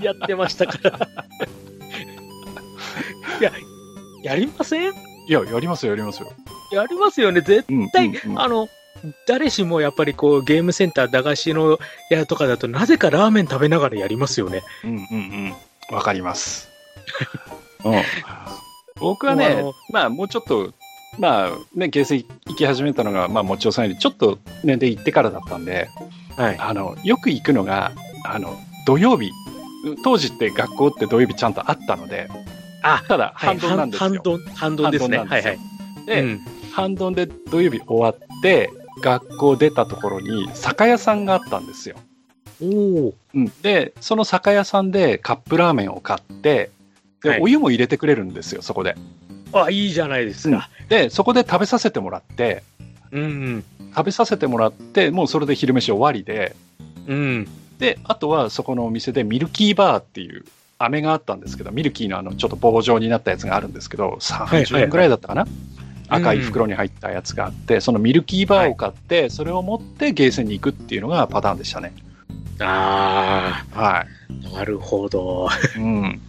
[0.00, 1.08] やってましたから。
[3.40, 3.52] いや、
[4.24, 4.92] やりません？
[5.28, 6.32] いや、やりますよ、やりますよ。
[6.72, 8.68] やりますよね、絶対、うんうんうん、あの、
[9.26, 11.78] 誰しもやっぱりこうゲームセンター駄菓子の
[12.10, 14.62] 屋とかだとなぜかラーメン食べながらやりますよね。
[14.84, 14.98] うんうん
[15.90, 15.96] うん。
[15.96, 16.68] わかります。
[17.84, 18.02] うん、
[19.00, 20.72] 僕はね、まあもうちょっと
[21.18, 25.88] まあね、ゲーセン行き始めたのが、まあ、もちおさんよりちょっと年齢行ってからだったんで、
[26.36, 27.92] はい、あのよく行くのが
[28.24, 29.30] あの土曜日。
[30.04, 32.28] 当時って学校って土曜日ちゃんとあったので
[32.82, 35.18] あただ半ドンなんですよ、半ドン半ドンですね。
[35.18, 35.58] はいはい。
[36.06, 36.40] で、うん、
[36.72, 38.70] 半ドンで土曜日終わって
[39.02, 41.96] 学校出たところに酒屋さんがあったんですよ。
[42.62, 46.70] お、うん、でその酒屋さんでカップラーメンを買って
[47.22, 48.96] で、はい、お湯も入れてくれるんですよそこで
[49.52, 50.68] あ、いいじゃないですか。
[50.88, 52.62] で、そこで食べさせてもらって、
[53.10, 56.56] うん、食べさせてもらって、もうそれで昼飯終わりで、
[57.06, 60.44] うん、で、あとはそこのお店でミルキーバーっていう
[60.78, 65.46] 飴があったんですけど、ミルキーのあのちょっと棒状になったやつがあるんですけど、30円ぐらいだったかな、
[66.08, 71.92] 赤い袋に入ったやつがあって、そのミルキーバーを買って、それを持ってゲーセンに行くっていうのがパターンでしたね。
[72.60, 74.06] ああ、は
[74.50, 74.54] い。
[74.54, 75.48] なるほど。
[75.76, 76.20] うん。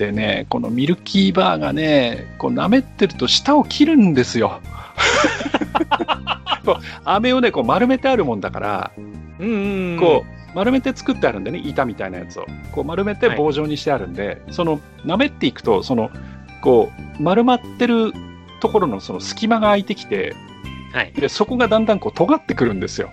[0.00, 4.62] でね、このミルキーバーがね、こう舐めてると舌を切るんですよ。
[7.04, 8.92] 飴をね、こう丸めてあるもんだから、
[9.38, 12.46] うんこう丸めて作ってあるんでね、板みたいなやつを。
[12.72, 16.10] こう丸めて棒状にしてあるんで、はい、その舐めっていくと、その、
[16.62, 18.14] こう丸まってる
[18.60, 20.34] ところのその隙間が空いてきて、
[20.94, 23.10] はい、でそこがだんだんこう尖ってくるんですよ。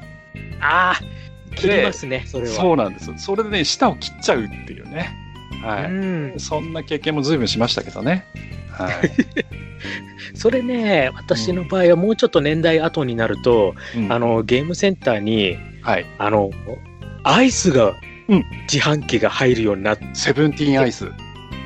[0.61, 2.53] ああ、切りますね、それは。
[2.53, 3.11] そうなんです。
[3.17, 5.26] それでね、舌を切っちゃうっていうね。
[5.63, 8.25] はい、うん、そんな経験も随分しましたけどね。
[8.71, 9.11] はい、
[10.37, 16.51] それね、私の場合はもうちょっと年代後になると、うん、あのゲームセンターに、はい、あの
[17.23, 17.95] アイスが、
[18.71, 21.09] 自販機が入るようになって、セブンティーンアイス。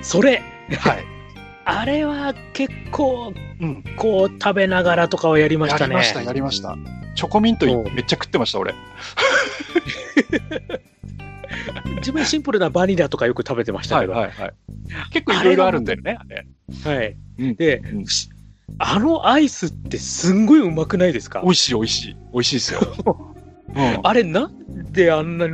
[0.02, 0.42] それ、
[0.80, 1.04] はい、
[1.66, 5.96] あれは結構、うん、こう食べながらとかはやりましたね。
[5.96, 6.78] やりました、やりました。
[7.16, 8.74] チョコミントめっちゃ食ってました、俺。
[11.98, 14.14] 自分シンプルなバニラとかよく食べてましたけど。
[14.14, 14.54] はいはいはい、
[15.12, 16.46] 結構いろいろあるんだよね、あれ。
[16.84, 17.16] はい。
[17.56, 18.06] で、うん、
[18.78, 21.42] あのアイスってすんごいうまくないですか？
[21.44, 22.18] 美味しい美味しい。
[22.34, 22.80] 美味しいですよ。
[23.74, 25.54] うん、あれなんであんなに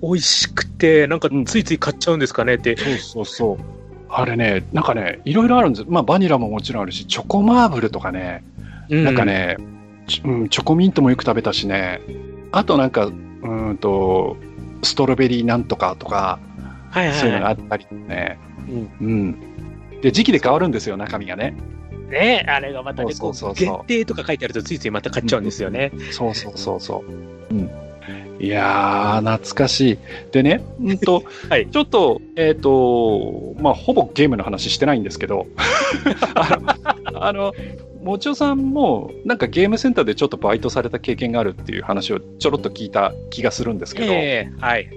[0.00, 2.76] 美味しくて、なんかついつい買っちゃうんですかねって。
[2.76, 3.64] そうそうそう。
[4.08, 5.84] あれね、なんかね、いろいろあるんです。
[5.88, 8.44] まあバニラももちろんあるし、チョコマーブルとかね、
[8.88, 9.56] うん、なんかね、
[10.24, 12.00] うん、チョコミントもよく食べたしね、
[12.52, 14.36] あとなんか、うんと、
[14.84, 16.38] ストロベリーなんとかとか、
[16.90, 21.54] はいはいはい、そういうのがあったりね、うん、うん、で時期で変わるんですよ中身がね。
[22.10, 27.04] ねあれがまたねそうそう限定とか書いてあるとついついまた買っちゃうんですよね、うん、そうそうそうそ
[27.50, 27.54] う。
[27.54, 27.70] うん。
[28.40, 29.98] いやー、懐かしい。
[30.32, 35.46] でね、うんと、 はい、ちょっと、えっ、ー、と、まあ、ほぼゲームの話してないんですけど、
[36.34, 36.58] あ
[37.12, 37.52] の、あの
[38.04, 44.90] もちおさんも、なんかゲームセンターでちょっとバイトされた経験があるっていう話をちょろっと聞いた気がするんですけど、えー、はい。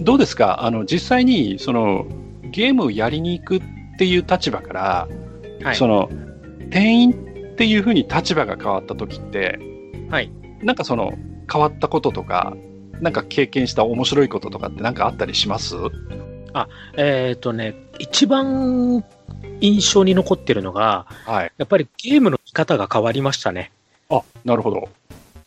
[0.00, 0.64] どうですか？
[0.64, 2.06] あの、実際に、その、
[2.50, 3.62] ゲームをやりに行くっ
[3.98, 5.08] ていう立場から、
[5.62, 6.08] はい、その、
[6.70, 7.14] 店員っ
[7.56, 9.58] ていうふうに立場が変わった時って、
[10.08, 10.30] はい。
[10.62, 11.12] なんかその、
[11.52, 12.56] 変わったこととか、
[13.02, 15.76] なんか経験した面白いこととかって何かあったりします？
[16.54, 19.04] あ、えっ、ー、とね、一番
[19.60, 23.70] 印象に残ってるのが、はい、やっぱりゲームの見方が変わりましたね。
[24.08, 24.88] あ、なるほど。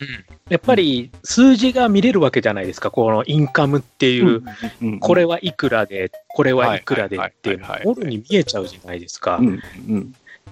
[0.02, 0.08] うん、
[0.50, 4.43] やっぱり数字が見れるわけじゃないですか、このインカムっていう、
[5.02, 9.41] これはいくらで、これはいくらでっていうのが、もろに見えちゃうじゃないですか。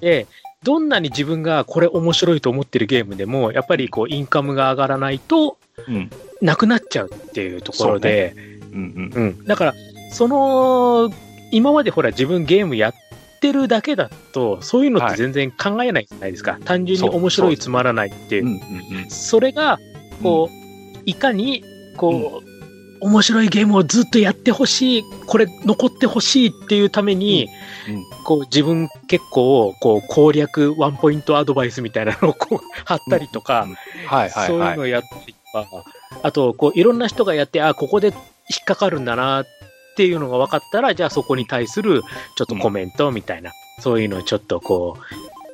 [0.02, 0.28] で、
[0.64, 5.58] どんなに自分がこれ面白いと思ってるゲームでも、やっぱりこうインカムが上がらないと、
[6.42, 8.36] なくなっちゃうっていうところで、
[9.46, 9.74] だから、
[10.12, 11.10] その、
[11.52, 12.94] 今までほら自分ゲームやっ
[13.38, 16.54] ってるだけだと、そういうのって全然考えないじゃないですか。
[16.54, 18.60] はい、単純に面白い、つまらないっていう。
[19.10, 19.80] それが、
[20.24, 21.64] こう、いかに、
[21.96, 22.58] こう、
[23.00, 27.48] 面白いゲームをずっとやってほしい、これ残ってほしいっていうために、
[28.26, 33.68] こう自分結構こう攻略ワンポイントアドバイスみたいなのをこう 貼ったりとか、
[34.46, 35.84] そういうのをやったりとか、
[36.24, 38.14] あとこういろんな人がやって、あ、ここで引
[38.62, 39.46] っかかるんだなっ
[39.98, 42.04] っていうのが分かったら、じゃあそこに対する
[42.36, 45.00] ちょっとコメントみたいな、うん、そういうのをちょっとこ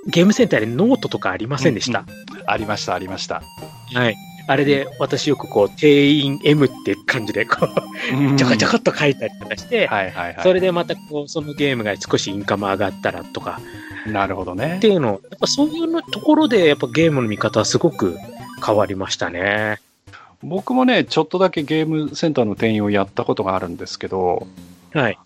[0.06, 3.42] う、ゲームセンターでノートとかありませんでした、うんうん、ありました、ありました。
[3.94, 4.18] はい。
[4.46, 13.62] あれで私よくこう、店員 M って感じでこう、ちょこちょこっと書いたりとかして、はいはいはい、それでまたこう、そのゲームが少しインカム上がったらとか。
[14.06, 14.76] なるほどね。
[14.76, 18.18] っていうの、やっぱそういうところで、やっぱゲームの見方はすごく
[18.66, 19.80] 変わりましたね。
[20.44, 24.48] 僕もね、ちょっとだけゲームセンターの店員をやったことがあるんですけど、
[24.94, 25.18] はい。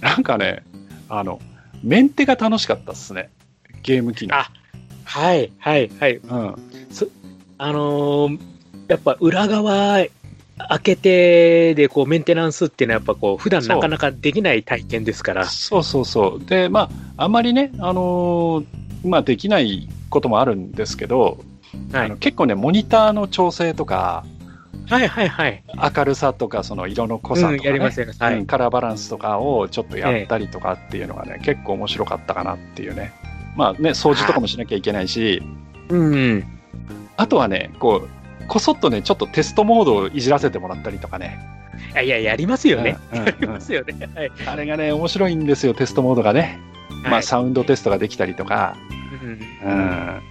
[0.00, 0.62] なんかね、
[1.08, 1.40] あの、
[1.82, 3.30] メンテが楽しかったっすね。
[3.82, 4.36] ゲーム機能。
[4.36, 4.50] あ、
[5.04, 6.16] はい、はい、はい。
[6.16, 6.54] うん。
[7.58, 8.38] あのー、
[8.88, 10.04] やっぱ裏側
[10.68, 18.66] 開けてでこうメンテナンスっていうのはやっぱこう普段なかなかできない体験ですからそうそうそうでまああんまりねあのー、
[19.04, 21.38] まあできないこともあるんですけど、
[21.92, 24.24] はい、あの結構ねモニターの調整とか
[24.88, 25.62] はいはいはい。
[25.96, 33.12] 明るさとか、その色の濃さとか、ね、うん、やりますよ、はい、カラーバランスとかをちょっとやったりとかっていうのがね、ええ、結構面白かったかなっていうね。
[33.56, 35.42] まあね、掃除とかもしなきゃいけないし、
[35.88, 36.44] うん。
[37.16, 41.38] あとはね、こう、こそっとね、ちょっとテストモードをいじらせてもらったりとかね。
[41.94, 42.98] いやいや、やりますよね。
[43.12, 44.30] うんうん、やりますよね、はい。
[44.46, 46.60] あれがね、面白いんですよ、テストモードがね。
[47.02, 48.76] まあ、サウンドテストができたりとか、
[49.64, 50.22] うん、うん、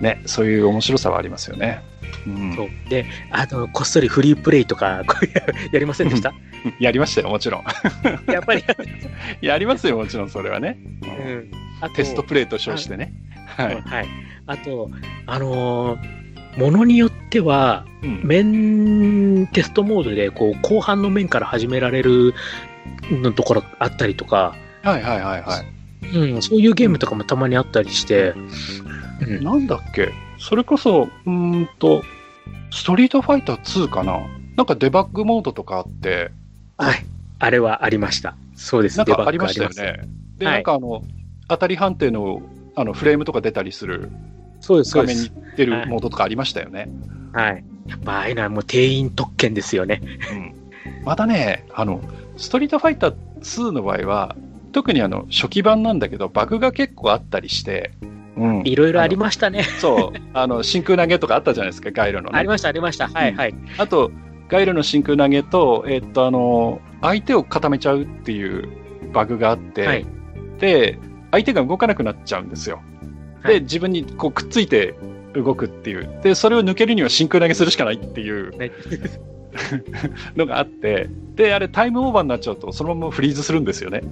[0.00, 1.82] ね、そういう面白さはありますよね。
[2.26, 2.68] うん、そう。
[2.88, 5.02] であのこっそりフリープレイとか
[5.72, 6.32] やりませんでした？
[6.78, 7.64] やりましたよもちろん。
[8.32, 8.64] やっぱり。
[9.40, 13.12] やりますよもちろんそれはね、うん、あテストプレイと称してね。
[13.46, 14.06] はい、はい、
[14.46, 14.90] あと
[15.26, 16.18] あのー
[16.58, 22.34] ものによっては、うん、面テストモードでこう後半の面から始められる
[23.10, 26.16] のところあったりとか、はいはいはいはい。
[26.16, 28.50] うん、そういうゲームとかもたまにあったりして、うん、
[29.40, 30.12] なんだっけ？
[30.38, 32.02] それこそ、うんと、
[32.70, 34.20] ストリートファイター2かな？
[34.56, 36.30] なんかデバッグモードとかあって。
[36.76, 37.04] はい。
[37.38, 38.36] あれはありました。
[38.56, 38.98] そうです。
[38.98, 40.08] なんかありましたよね。
[40.38, 41.04] で、はい、なんかあの、
[41.48, 42.42] 当たり判定の
[42.74, 44.10] あのフレームとか出たりする
[44.60, 46.88] そうです、画面に出るモードとかありましたよね。
[47.32, 47.64] はい。
[47.86, 50.02] やっぱああいうのはもう定員特権ですよね。
[50.32, 50.54] うん。
[51.04, 52.00] またね、あの、
[52.36, 54.36] ストリートファイター2の場合は、
[54.72, 58.17] 特にあの初期版なんだけど、バグが結構あったりして、うん、
[58.64, 59.62] いろいろありましたね。
[59.62, 63.54] そう、あの 真空投げとかあったじゃないですか、ガイルの、ね、ありました、ありました、はいはい。
[63.78, 64.10] あと、
[64.48, 68.68] ガイルの真空投げと、えー、っと、あの、相手を固めちゃうっていう
[69.12, 70.06] バグがあって、はい、
[70.58, 70.98] で、
[71.30, 72.80] 相手が動かなくなっちゃうんですよ。
[73.44, 74.94] で、自分にこうくっついて
[75.34, 76.20] 動くっていう。
[76.22, 78.52] で、それを抜けるには真空投げするしかないっていう、
[80.36, 84.02] のがあって、で、あれタイムオーバーになっちゃうと、そのままフリーズするんですよね。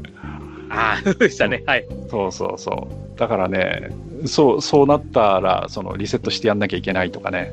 [0.69, 1.63] ああ、そうでしたね。
[1.67, 1.87] はい。
[2.11, 3.19] そうそうそう。
[3.19, 3.91] だからね、
[4.29, 7.53] そう、そうなったら、そのリセットしてやんなきゃいけないとかね。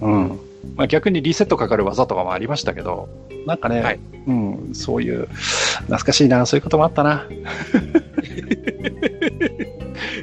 [0.00, 0.40] うん。
[0.76, 3.08] まあ、逆にリセットかかる技とかもありましたけど、
[3.46, 5.28] なんかね、はい、うん、そういう、
[5.82, 7.26] 懐かしいな、そういうこともあったな。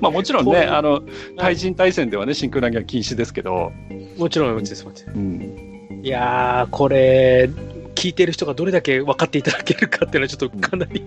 [0.01, 1.01] まあもちろんね、あの、
[1.37, 3.71] 対人対戦ではね、真空投げは禁止ですけど。
[4.17, 5.07] もちろん、もちろんです。
[5.15, 7.49] うん、いやー、これ、
[7.95, 11.03] 聞いてる人がどれだけ分かっていただけるかっていうのはちょっとかなり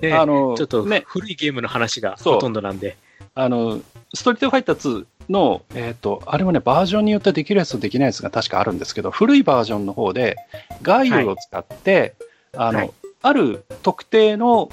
[0.00, 2.96] ね、あの ちょっと古いゲームの話がほとんどなんで。
[3.36, 3.80] あの、
[4.12, 10.36] ストリートファイター2の、えっ、ー、と、あれもね、バージョンによってできるやつとできないやつが確かあるんですけど、古いバージョンの方で、
[10.82, 12.14] ガイルを使って、
[12.52, 12.90] はい、あの、はい、
[13.22, 14.70] ある特定の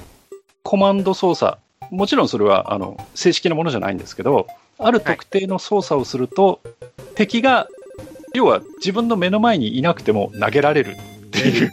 [0.62, 1.58] コマンド操作
[1.90, 4.46] もちろんそれはあの正式なものじゃないんですけど、
[4.78, 7.68] ある特定の操作をすると、はい、敵が、
[8.34, 10.96] 要は自分の目の前にいなくても投げられる
[11.26, 11.70] っていう。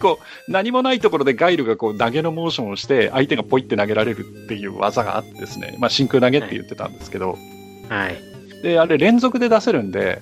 [0.00, 7.38] こう何もないところでガイルがこう投げのモーションをして相手がポイって投げられるっていう技があってですね、まあ、真空投げって言ってたんですけど、
[7.88, 8.16] はい、
[8.62, 10.20] であれ連続で出せるんで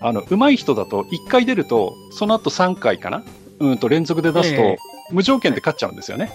[0.00, 3.22] あの上手い人だと1回出るとその後3回かな、
[3.60, 4.76] うん、と連続で出すと、
[5.12, 6.32] 無条件で勝っちゃうんですよね。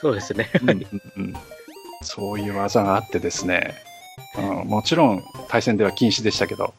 [0.00, 0.48] そうですね。
[1.16, 1.34] うん、
[2.02, 3.74] そういう技があってですね、
[4.38, 6.72] うん、もちろん対戦では禁止でしたけど、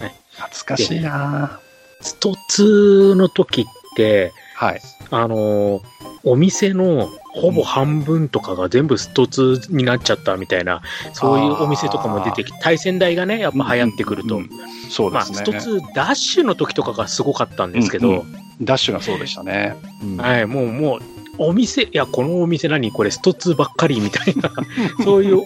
[0.00, 1.60] はい、懐かしいな
[2.00, 3.64] スト2の時っ
[3.96, 5.82] て、はい、あの
[6.24, 14.36] お店のほぼ半分とかが全部スト2になっちゃったみたいな、そういうお店とかも出てきて、対戦台がね、やっぱ流行ってくると。
[14.36, 14.50] うんうん
[14.88, 15.38] そうですね。
[15.52, 19.76] まあ、スト2ダッシュの時とかがすごかったんですけど、うんうん、ダッシュがそうでしたね。
[20.02, 21.00] うん、はい、もう、もう、
[21.38, 24.50] お店、いや、このお店何これ、スト2ばっかりみたいな、
[25.04, 25.42] そういう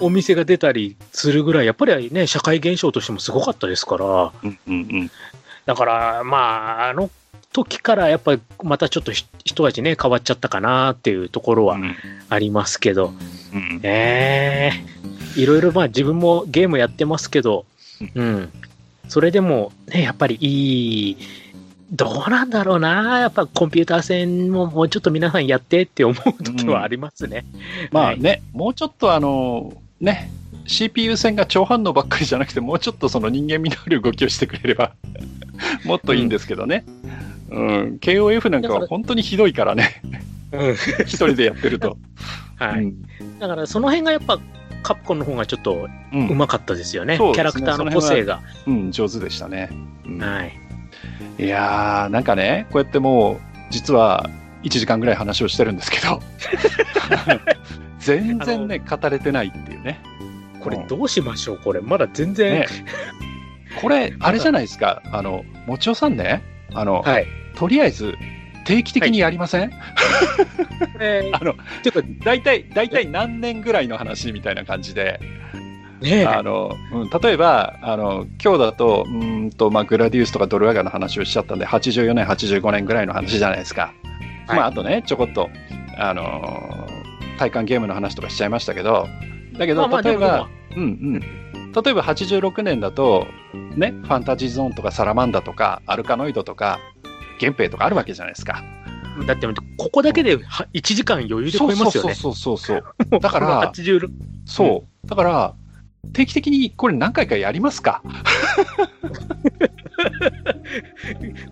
[0.00, 5.10] お店が出たりするぐらい、やっぱりね、社会現象としてもすごかったですから、うんうんうん、
[5.66, 7.10] だから、まあ、あの
[7.56, 11.78] 時からやっぱりまたちょっと一味ね、変わっちゃったかなっていうところは
[12.28, 13.14] ありますけど、
[13.54, 17.64] うん、えー、いろいろまあ自分もゲームやってますけど、
[18.14, 18.52] うん、
[19.08, 21.16] それでもね、やっぱりいい、
[21.90, 27.46] どうなんだろうな、やっぱコンピューター戦ももうちょっと皆さんやってって思う時はありますね。
[27.54, 30.30] うん、まあね、はい、もうちょっとあの、ね、
[30.66, 34.92] CPU 線が超反応ばっかりじゃなくて、もうちょっとその人間味のある動きをしてくれれば
[35.84, 36.84] もっといいんですけどね。
[36.86, 40.02] うん、うん、KOF なんかは本当にひどいからね。
[40.52, 41.96] うん、一人でやってると。
[42.56, 44.38] はい、うん、だからその辺がやっぱ
[44.82, 48.40] カプコンの方がちょっとうまかったですよね、うん、キャラクターの個性が。
[48.66, 49.68] うん、上手でしたね。
[50.06, 50.58] うん、はい。
[51.38, 54.30] いやー、なんかね、こうやってもう、実は
[54.62, 56.22] 1時間ぐらい話をしてるんですけど、
[57.98, 60.00] 全然ね、語れてないっていうね。
[60.60, 61.80] これどうしましょう、これ。
[61.80, 62.60] まだ全然。
[62.60, 62.66] ね、
[63.80, 65.02] これ、あれじゃないですか。
[65.12, 66.42] あの、もちおさんね、
[66.74, 67.26] あの、はい、
[67.56, 68.14] とりあえず、
[68.64, 69.80] 定期的にやりません、はい、
[71.00, 75.20] えー、あの、ちょっと大体、大体何年ぐらいの話みたいな感じで、
[76.00, 83.94] ねあの、うん、例えば、あの、今日だと、うんと、まあ、グラディウスとかドルワガの話をしちゃったんで、84年、85年ぐらいの話じゃないですか。
[84.46, 85.48] はい、まあ、あとね、ちょこっと、
[85.98, 86.86] あの
[87.38, 89.08] 体感ゲームの話とかしちゃいましたけど、
[89.58, 90.86] だけど、例えば、うんう
[91.18, 91.22] ん。
[91.84, 93.26] 例えば86年だと、
[93.76, 96.80] ね、ファンタジーゾーンとかサラマンダとか、アルカノイドとか、
[97.38, 98.64] 源平とかあるわけじゃないですか。
[99.26, 102.14] だって、ここだけで1時間余裕で超えますよね。
[102.14, 102.84] そうそうそうそ
[103.16, 103.20] う。
[103.20, 103.70] だから、
[104.46, 105.06] そう。
[105.06, 105.54] だから、
[106.14, 108.02] 定期的にこれ何回かやりますか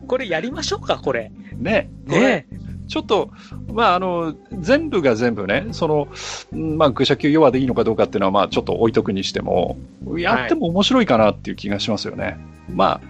[0.07, 1.31] これやりましょうか、これ。
[1.55, 1.91] ね。
[2.07, 2.47] ね
[2.95, 3.31] ちょっと、
[3.73, 6.07] まあ、あの、全部が全部ね、その、
[6.53, 9.77] まあ、愚者級弱でいいのかどうかっていうのは、まあ、ちょっと置いとくにしても、
[10.17, 12.25] やっても面白いかなっていう気がしますよね。
[12.25, 13.01] はい、まあ、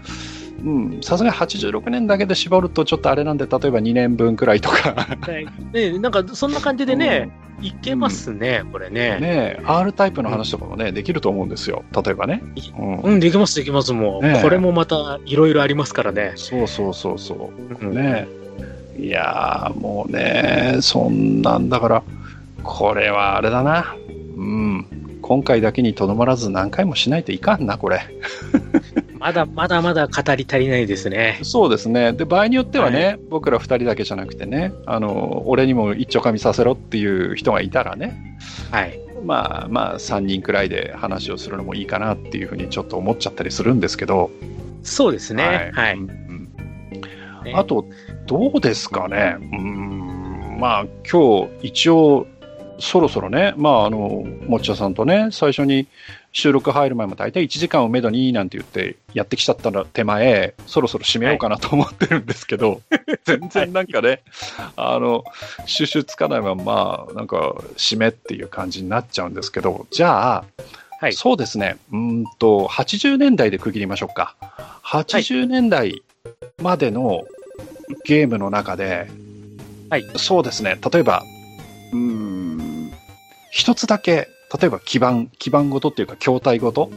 [0.64, 5.18] うん、さすがに86年だけで絞るとちょっとあれなんで、例えば2年分くらいとか
[5.74, 9.18] ね、なんかそんな感じでね、うん、いけますね、これね。
[9.20, 12.42] ね R タイプの話とかもね、できると思うんですよ、例えばね。
[12.78, 14.26] うん、うん、できます、できます、もう。
[14.26, 16.32] ね、これもまたいろいろありますからね。
[16.36, 17.50] そうそうそうそ
[17.82, 17.86] う。
[17.86, 18.26] うん、ね
[18.98, 22.02] いやー、もうね、そんなんだから、
[22.62, 23.96] これはあれだな。
[24.36, 24.86] うん。
[25.22, 28.00] 今回だけにとどまらず何回もしないといかんな、これ。
[29.18, 31.38] まだまだまだ語り足りないですね。
[31.42, 32.12] そうですね。
[32.12, 38.36] で、場合によってはね、はい、僕ら2人だけじゃなくてね、あの、俺にも一丁噛みさせろっていう人がいたらね、
[38.70, 39.00] はい。
[39.24, 44.30] まあまあ、3人くらいで話をするのもいいかなっていうふうにちょっと思っちゃったりするんですけど。
[44.82, 45.42] そうですね。
[45.42, 45.72] はい。
[45.72, 45.98] はい、
[47.54, 47.86] あと、
[48.26, 49.36] どうですかね。
[49.38, 52.26] うん、まあ、今日、一応、
[52.78, 55.86] そろそろね、まあ、あの、もっちゃさんとね、最初に
[56.32, 64.22] 収録入る前も大体1時間をめどになんて言ってやってきちゃったら手前、そろそろ締めようかなと思ってるんですけど、はい、全然なんかね、
[64.76, 65.24] あの、
[65.66, 70.44] 収集つかないまま、なんか、締めっていう感じになっちゃうんですけど、じゃあ、
[71.00, 74.34] はい、そうですね、うんと、80年代で区切りましょうか。
[74.82, 76.02] 80年代
[76.60, 77.24] までの
[78.04, 79.08] ゲームの中で、
[79.90, 81.22] はい、そうですね、例えば、
[81.92, 82.92] うん、
[83.50, 84.28] 一つだけ、
[84.60, 86.90] 例えば基盤、基盤ごとっていうか、筐体ごと、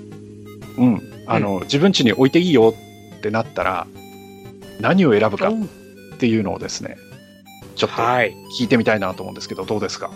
[0.78, 2.73] うん、あの、うん、自分家に置いていいよ
[3.17, 3.88] ってなったら、
[4.80, 6.97] 何を選ぶかっていうのをですね、
[7.76, 10.12] ちょっと聞いてみたいなと思うんですけど、どうですか？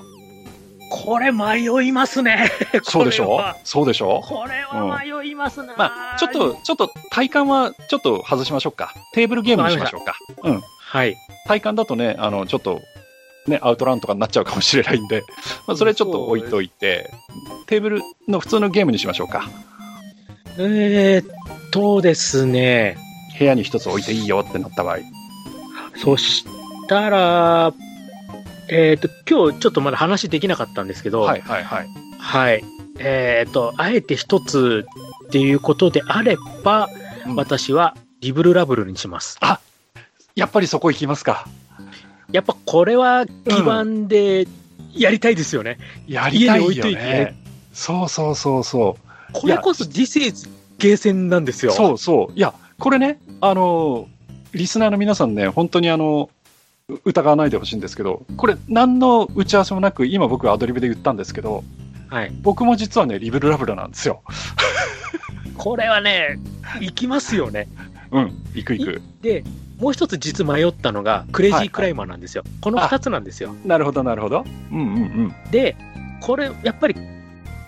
[0.94, 2.52] これ迷いますね。
[2.84, 3.40] そうでしょ？
[3.64, 4.22] そうでしょ？
[4.26, 8.94] これは迷いますな、うん、まあ、ちょっと、ちょっと体感はちょっと外しましょうか。
[9.14, 10.16] テーブルゲームにしましょうか。
[10.44, 10.62] うん。
[10.80, 11.16] はい。
[11.48, 12.82] 体感だとね、あの、ちょっと、
[13.48, 15.24] ね、アウトランとかになっちゃうかもしれないんで、
[15.66, 17.10] まあ、それちょっと置いといて、
[17.68, 19.50] テーブルの普通のゲームにしましょうか。
[20.58, 22.98] えー、っとですね。
[23.40, 24.98] 部屋に一つ置いていいよってなった場合。
[25.96, 26.46] そし
[26.88, 27.74] たら、
[28.72, 31.90] えっ、ー、と、今日ちょっとまだ話できなかったんですけど、はいはいはい。
[32.18, 32.64] はい。
[33.00, 34.88] えっ、ー、と、あえて一つ
[35.28, 36.88] っていうことであれば、
[37.28, 39.38] うん、私はリブルラブルにします。
[39.42, 39.60] あ
[40.36, 41.46] やっぱりそこ行きますか。
[42.32, 44.48] やっぱこれは基盤で
[44.94, 45.78] やりたいですよね。
[46.08, 47.36] うん、やりたいよね。
[47.74, 49.34] そうそうそうそう。
[49.34, 51.74] これこそ This is ゲーセンなんですよ。
[51.74, 52.34] そうそう。
[52.34, 54.08] いや、これね、あの、
[54.54, 56.30] リスナーの皆さんね、本当にあの、
[57.06, 61.64] 疑わないでほしいんですけど、これ、何の打ち合わせもなく、今僕はアドリブで言ったんですけど、
[62.10, 64.22] はい、僕も実はね、リブルラブルなんですよ。
[65.58, 66.40] これはね、
[66.80, 67.68] 行きますよね。
[68.12, 69.02] うん、行く行く。
[69.22, 69.44] で、
[69.80, 72.44] もう一つ実迷ったのが、クレイジークライマーなんですよ。
[72.44, 73.56] はいはい、この二つなんですよ。
[73.66, 74.46] なるほど、なるほど。
[74.72, 74.88] うんうんう
[75.28, 75.36] ん。
[75.52, 75.76] で、
[76.20, 76.96] これ、やっぱり、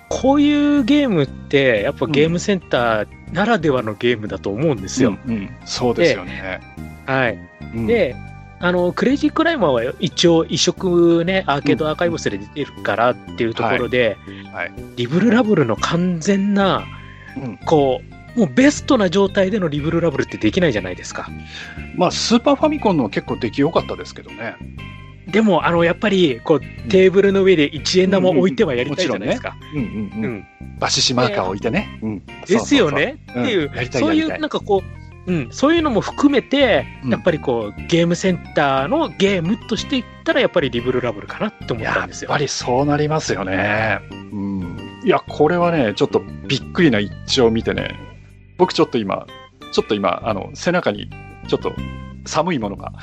[0.10, 5.18] こういうゲームって、やっぱゲームセンターならではのゲームだと思うんですよ。
[5.26, 6.60] うん、うん、そうですよね。
[7.06, 7.40] はい。
[7.74, 8.16] うん、で、
[8.64, 14.18] あの、クレイジークライマーは一応移植ね、アーケードアーカイブスで出てるからっていうところで、
[14.54, 16.86] はいはい、リブルラブルの完全な、
[17.36, 18.02] うん、こ
[18.36, 21.28] う、もうベストな状態でのリブルラブルってできないじゃないですか。
[21.98, 24.56] まあ、スーパーファミコンの結構出来良かったですけどね。
[25.28, 26.60] でも、あの、やっぱり、こう、
[26.90, 29.58] テーブルの上で1円玉置いてはやりたいじゃないですか。
[29.74, 30.48] うんうんうん。
[30.80, 32.00] バシシマーカー置いてね。
[32.02, 32.26] うん。
[32.48, 42.30] ですよねっていう、そういう、なんかこう、うん、そういうのも含めて、やっぱりこう、ゲームセンターのゲームとしていったら、やっぱりリブルラブルかなって思ったんですよ。
[42.30, 44.00] やっぱりそうなりますよね。
[44.12, 45.02] うん。
[45.06, 47.96] いや、これはね、ちょっとびっくりな一致を見てね、
[48.58, 49.26] 僕ちょっと今、
[49.72, 51.10] ちょっと今、あの、背中に、
[51.48, 51.74] ちょっと
[52.26, 52.94] 寒いものが。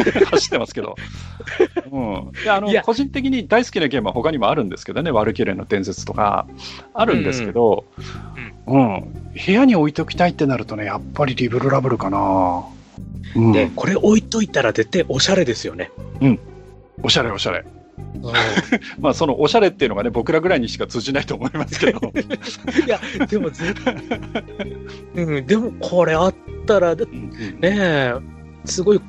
[0.30, 0.96] 走ってますけど、
[1.90, 6.46] うん、であの個人的に大好きなゲームは他にもあるんですけどね、ワルキュレの伝説とか。
[6.94, 7.84] あるんですけど、
[8.66, 12.64] うん、うん、部屋に置いておきたいってなるとね、やっぱりリブルラブルかな。
[13.36, 15.90] うん、で、これ置いといたら絶対おしゃれですよね。
[16.20, 16.38] うん、
[17.02, 17.64] おしゃれおしゃれ。
[18.98, 22.00] まあそのおしゃれっていうのがね僕らぐらいにしか通じないと思いますけど。
[22.84, 23.74] いやでもぜ、
[25.14, 26.34] うん、でもこれあっ
[26.66, 27.06] たらね
[27.62, 28.14] え
[28.70, 29.00] すごい、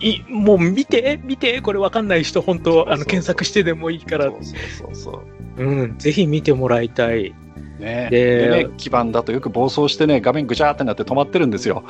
[0.00, 4.26] いもう見て、見て、これわかんない人、本当あの、検索してでもいいから。
[4.26, 5.10] そうそうそ
[5.58, 7.34] ううん、ぜひ見てもらいたい。
[7.78, 11.84] ね、でね、基盤だとよく暴走してね、画面ぐちゃってなって止まってるんですよ。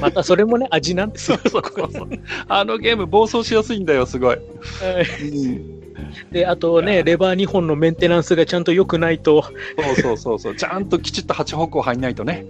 [0.00, 1.38] またそれもね、味なんですよ。
[1.46, 2.08] そうそうそう
[2.46, 4.38] あのゲーム暴走しやすいんだよ、すごい。
[6.30, 9.42] で、あとね、レバー2本のメンテナンスがちゃんと良くないと。
[9.42, 12.44] そうそうそうそう、ちゃんときちっと8方向入んないとね。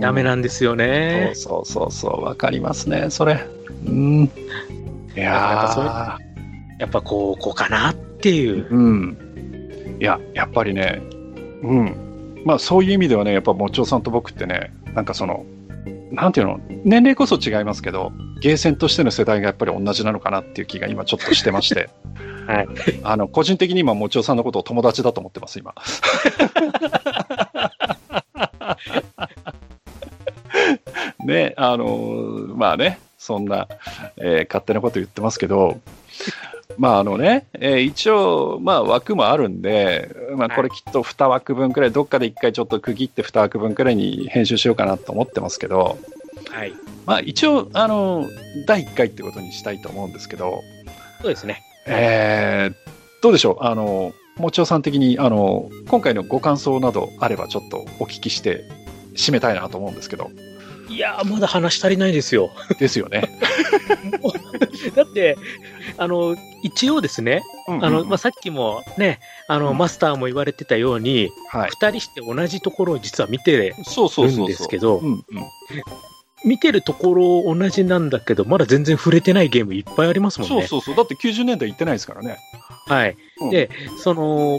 [0.00, 1.32] ダメなんですよね。
[1.34, 3.44] そうそうそうわかりますね、それ。
[3.86, 4.24] うん。
[4.24, 6.18] いや
[6.78, 8.66] やっぱこう、こうかなっていう。
[8.68, 9.96] うん。
[10.00, 11.02] いや、やっぱりね、
[11.62, 12.42] うん。
[12.44, 15.44] まあそういう意味ではね、やっぱもちおさんと僕ってね、なんかその、
[16.12, 21.90] なんていうの、年齢こそ違いますけど、ゲーセンとしての世代がやっぱり同じなのかなっていう気が今ちょっとしてまして。
[22.46, 22.68] はい。
[23.04, 25.74] あの、個人的に今、もちおさんのことを友達だと思ってます、今。
[31.24, 31.86] ね、あの
[32.54, 33.68] まあね、そんな、
[34.16, 35.80] えー、勝手なこと言ってますけど、
[36.78, 45.98] まああのね、えー、一応、まあ枠もあるんで、まあこれきっと2枠分くらい、どっかで1回ちょっと区切って2枠分くらいに編集しようかなと思ってますけど、
[46.50, 46.72] はい。
[47.06, 48.26] まあ一応、あの、
[48.66, 50.62] 第1回ってことにしたいと思うんですけど、
[51.20, 51.62] そうですね。
[51.86, 52.74] えー、
[53.22, 53.64] どうでしょう？
[53.64, 58.64] あの、もちおさん的に、あの、今回のご感想などあればちょっとお聞きして
[59.14, 60.30] 締めたいなと思うんですけど。
[60.92, 62.50] いやまだ話足りないですよ。
[62.78, 63.22] ですよね。
[64.94, 65.36] だって、
[65.96, 75.00] あの、一応ですね、うんうん、あの、まあ、さっきもね、あの、うん、マスターも言われてたように、はい、二人して同じところを実は見てるんですけど、
[76.44, 80.54] 見てるところ同じなんだけど、まだ全然触れてないゲームいっぱいありますもんね。
[80.62, 80.96] そうそうそう。
[80.96, 82.36] だって90年代行ってないですからね。
[82.86, 83.16] はい。
[83.40, 84.58] うん、で、その、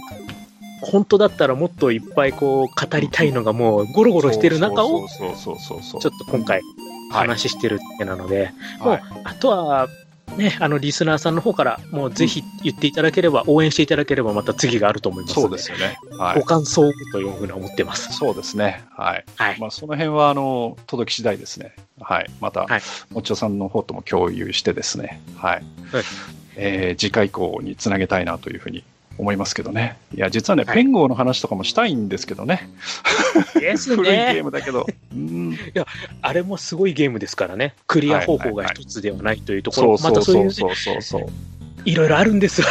[0.83, 6.61] 本当だったらもっといっぱいこう語りたいのがもうゴロゴロしてる中を、ちょっと今回
[7.11, 9.87] 話してるってなので、もう、あとは、
[10.37, 15.97] ね、あの、リスナーさんの方から、もうぜひ言っていただければ、応援していただければ、また次があると思いますそうですよね。
[16.17, 16.39] はい。
[16.39, 18.13] ご感想というふうに思ってます。
[18.13, 18.83] そうですね。
[18.97, 19.25] はい。
[19.35, 19.59] はい。
[19.59, 21.75] まあ、その辺は、あの、届き次第ですね。
[22.01, 22.29] はい。
[22.41, 22.81] また、はい、
[23.11, 25.21] もちおさんの方とも共有してですね。
[25.37, 25.63] はい。
[25.91, 26.03] はい、
[26.55, 28.83] えー、次回以降につなげたいなというふうに
[29.17, 29.97] 思いますけどね。
[30.15, 32.69] いや、実はね、はい、ペンゴーの話とかもしたいんですけどね。
[33.55, 33.95] ですね。
[33.97, 34.87] 古いゲームだけど。
[35.13, 35.85] うん、いや、
[36.21, 37.75] あれもすごいゲームですからね。
[37.87, 41.29] クリア方法が一つではないというところ、またそういう、ね、そうそうそうそう。
[41.85, 42.67] いろいろあるんですよ。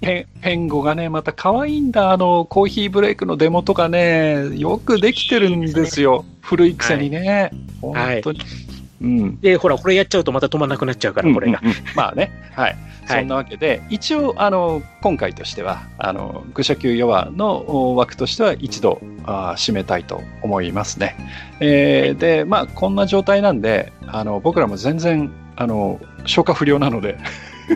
[0.00, 2.10] ペンペンゴがね、また可愛いんだ。
[2.10, 6.22] あの、コーヒーブレイクのデモとかね、よくできてるんですよ。
[6.22, 7.50] ね、古いくせにね。
[7.82, 8.38] はい、本当に。
[8.40, 8.73] はい
[9.04, 11.60] うん、で、ほら、これやっちゃうとまた止まんなくなっちゃうから、これが。
[11.62, 12.32] うんうんうん、 まあね。
[12.56, 12.76] はい。
[13.06, 21.14] そんなわけで、一応、あの、今回としては、あの、愚者級弱の枠としては一度あ締めたいと思いますね。
[21.60, 27.18] えー、で、まあ、こんな状態なんで、あの、僕らも全然、あの、消化不良なので、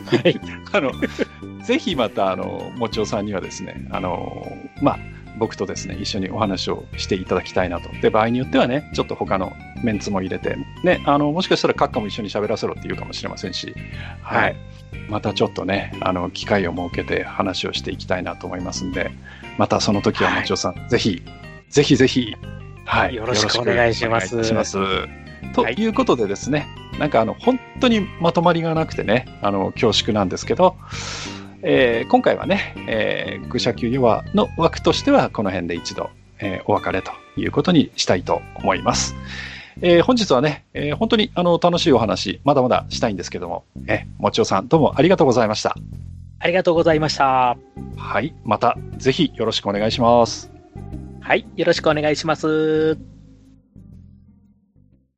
[0.07, 0.41] はい。
[0.73, 0.93] あの、
[1.63, 4.47] ぜひまた、あの、もちおさんにはですね、あの、
[4.81, 4.99] まあ、
[5.39, 7.89] 僕とですね、一緒にお話をしていただきたいなと。
[8.01, 13.75] で、場合によってはね、ちょっと他のメンツも入れて、ね、あの、もしかしたら閣下も一緒に喋らせろって言うかもしれませんし、
[14.23, 14.43] はい。
[14.43, 14.57] はい、
[15.09, 19.11] またちょっとね、あの、機会を設けて話をしていきたいなと思いますんで、
[19.57, 21.23] またその時はもちおさん、はい、ぜひ、
[21.71, 22.37] ぜひぜひ、
[22.85, 23.15] はい。
[23.15, 24.45] よろしくお願いします。
[24.45, 24.79] します。
[25.55, 26.67] ということでですね、
[26.99, 30.77] なんかあの、本当にまとまりがなくてね、あの、恐縮なんですけど、
[31.63, 39.15] えー、今回はね、えー、愚者級弱の枠としてはこの辺で一度、えー、お別れということにしたいと思います。
[39.81, 45.77] えー、本日はね、えー、本当にあの楽しいお話、まだまだしたいんですけども、えー、もちおさんどうもありがとうございました。
[46.41, 47.57] ありがとうございました。
[47.97, 50.53] はい、またぜひよろしくお願いします。
[51.21, 53.18] はい、よろしくお願いします。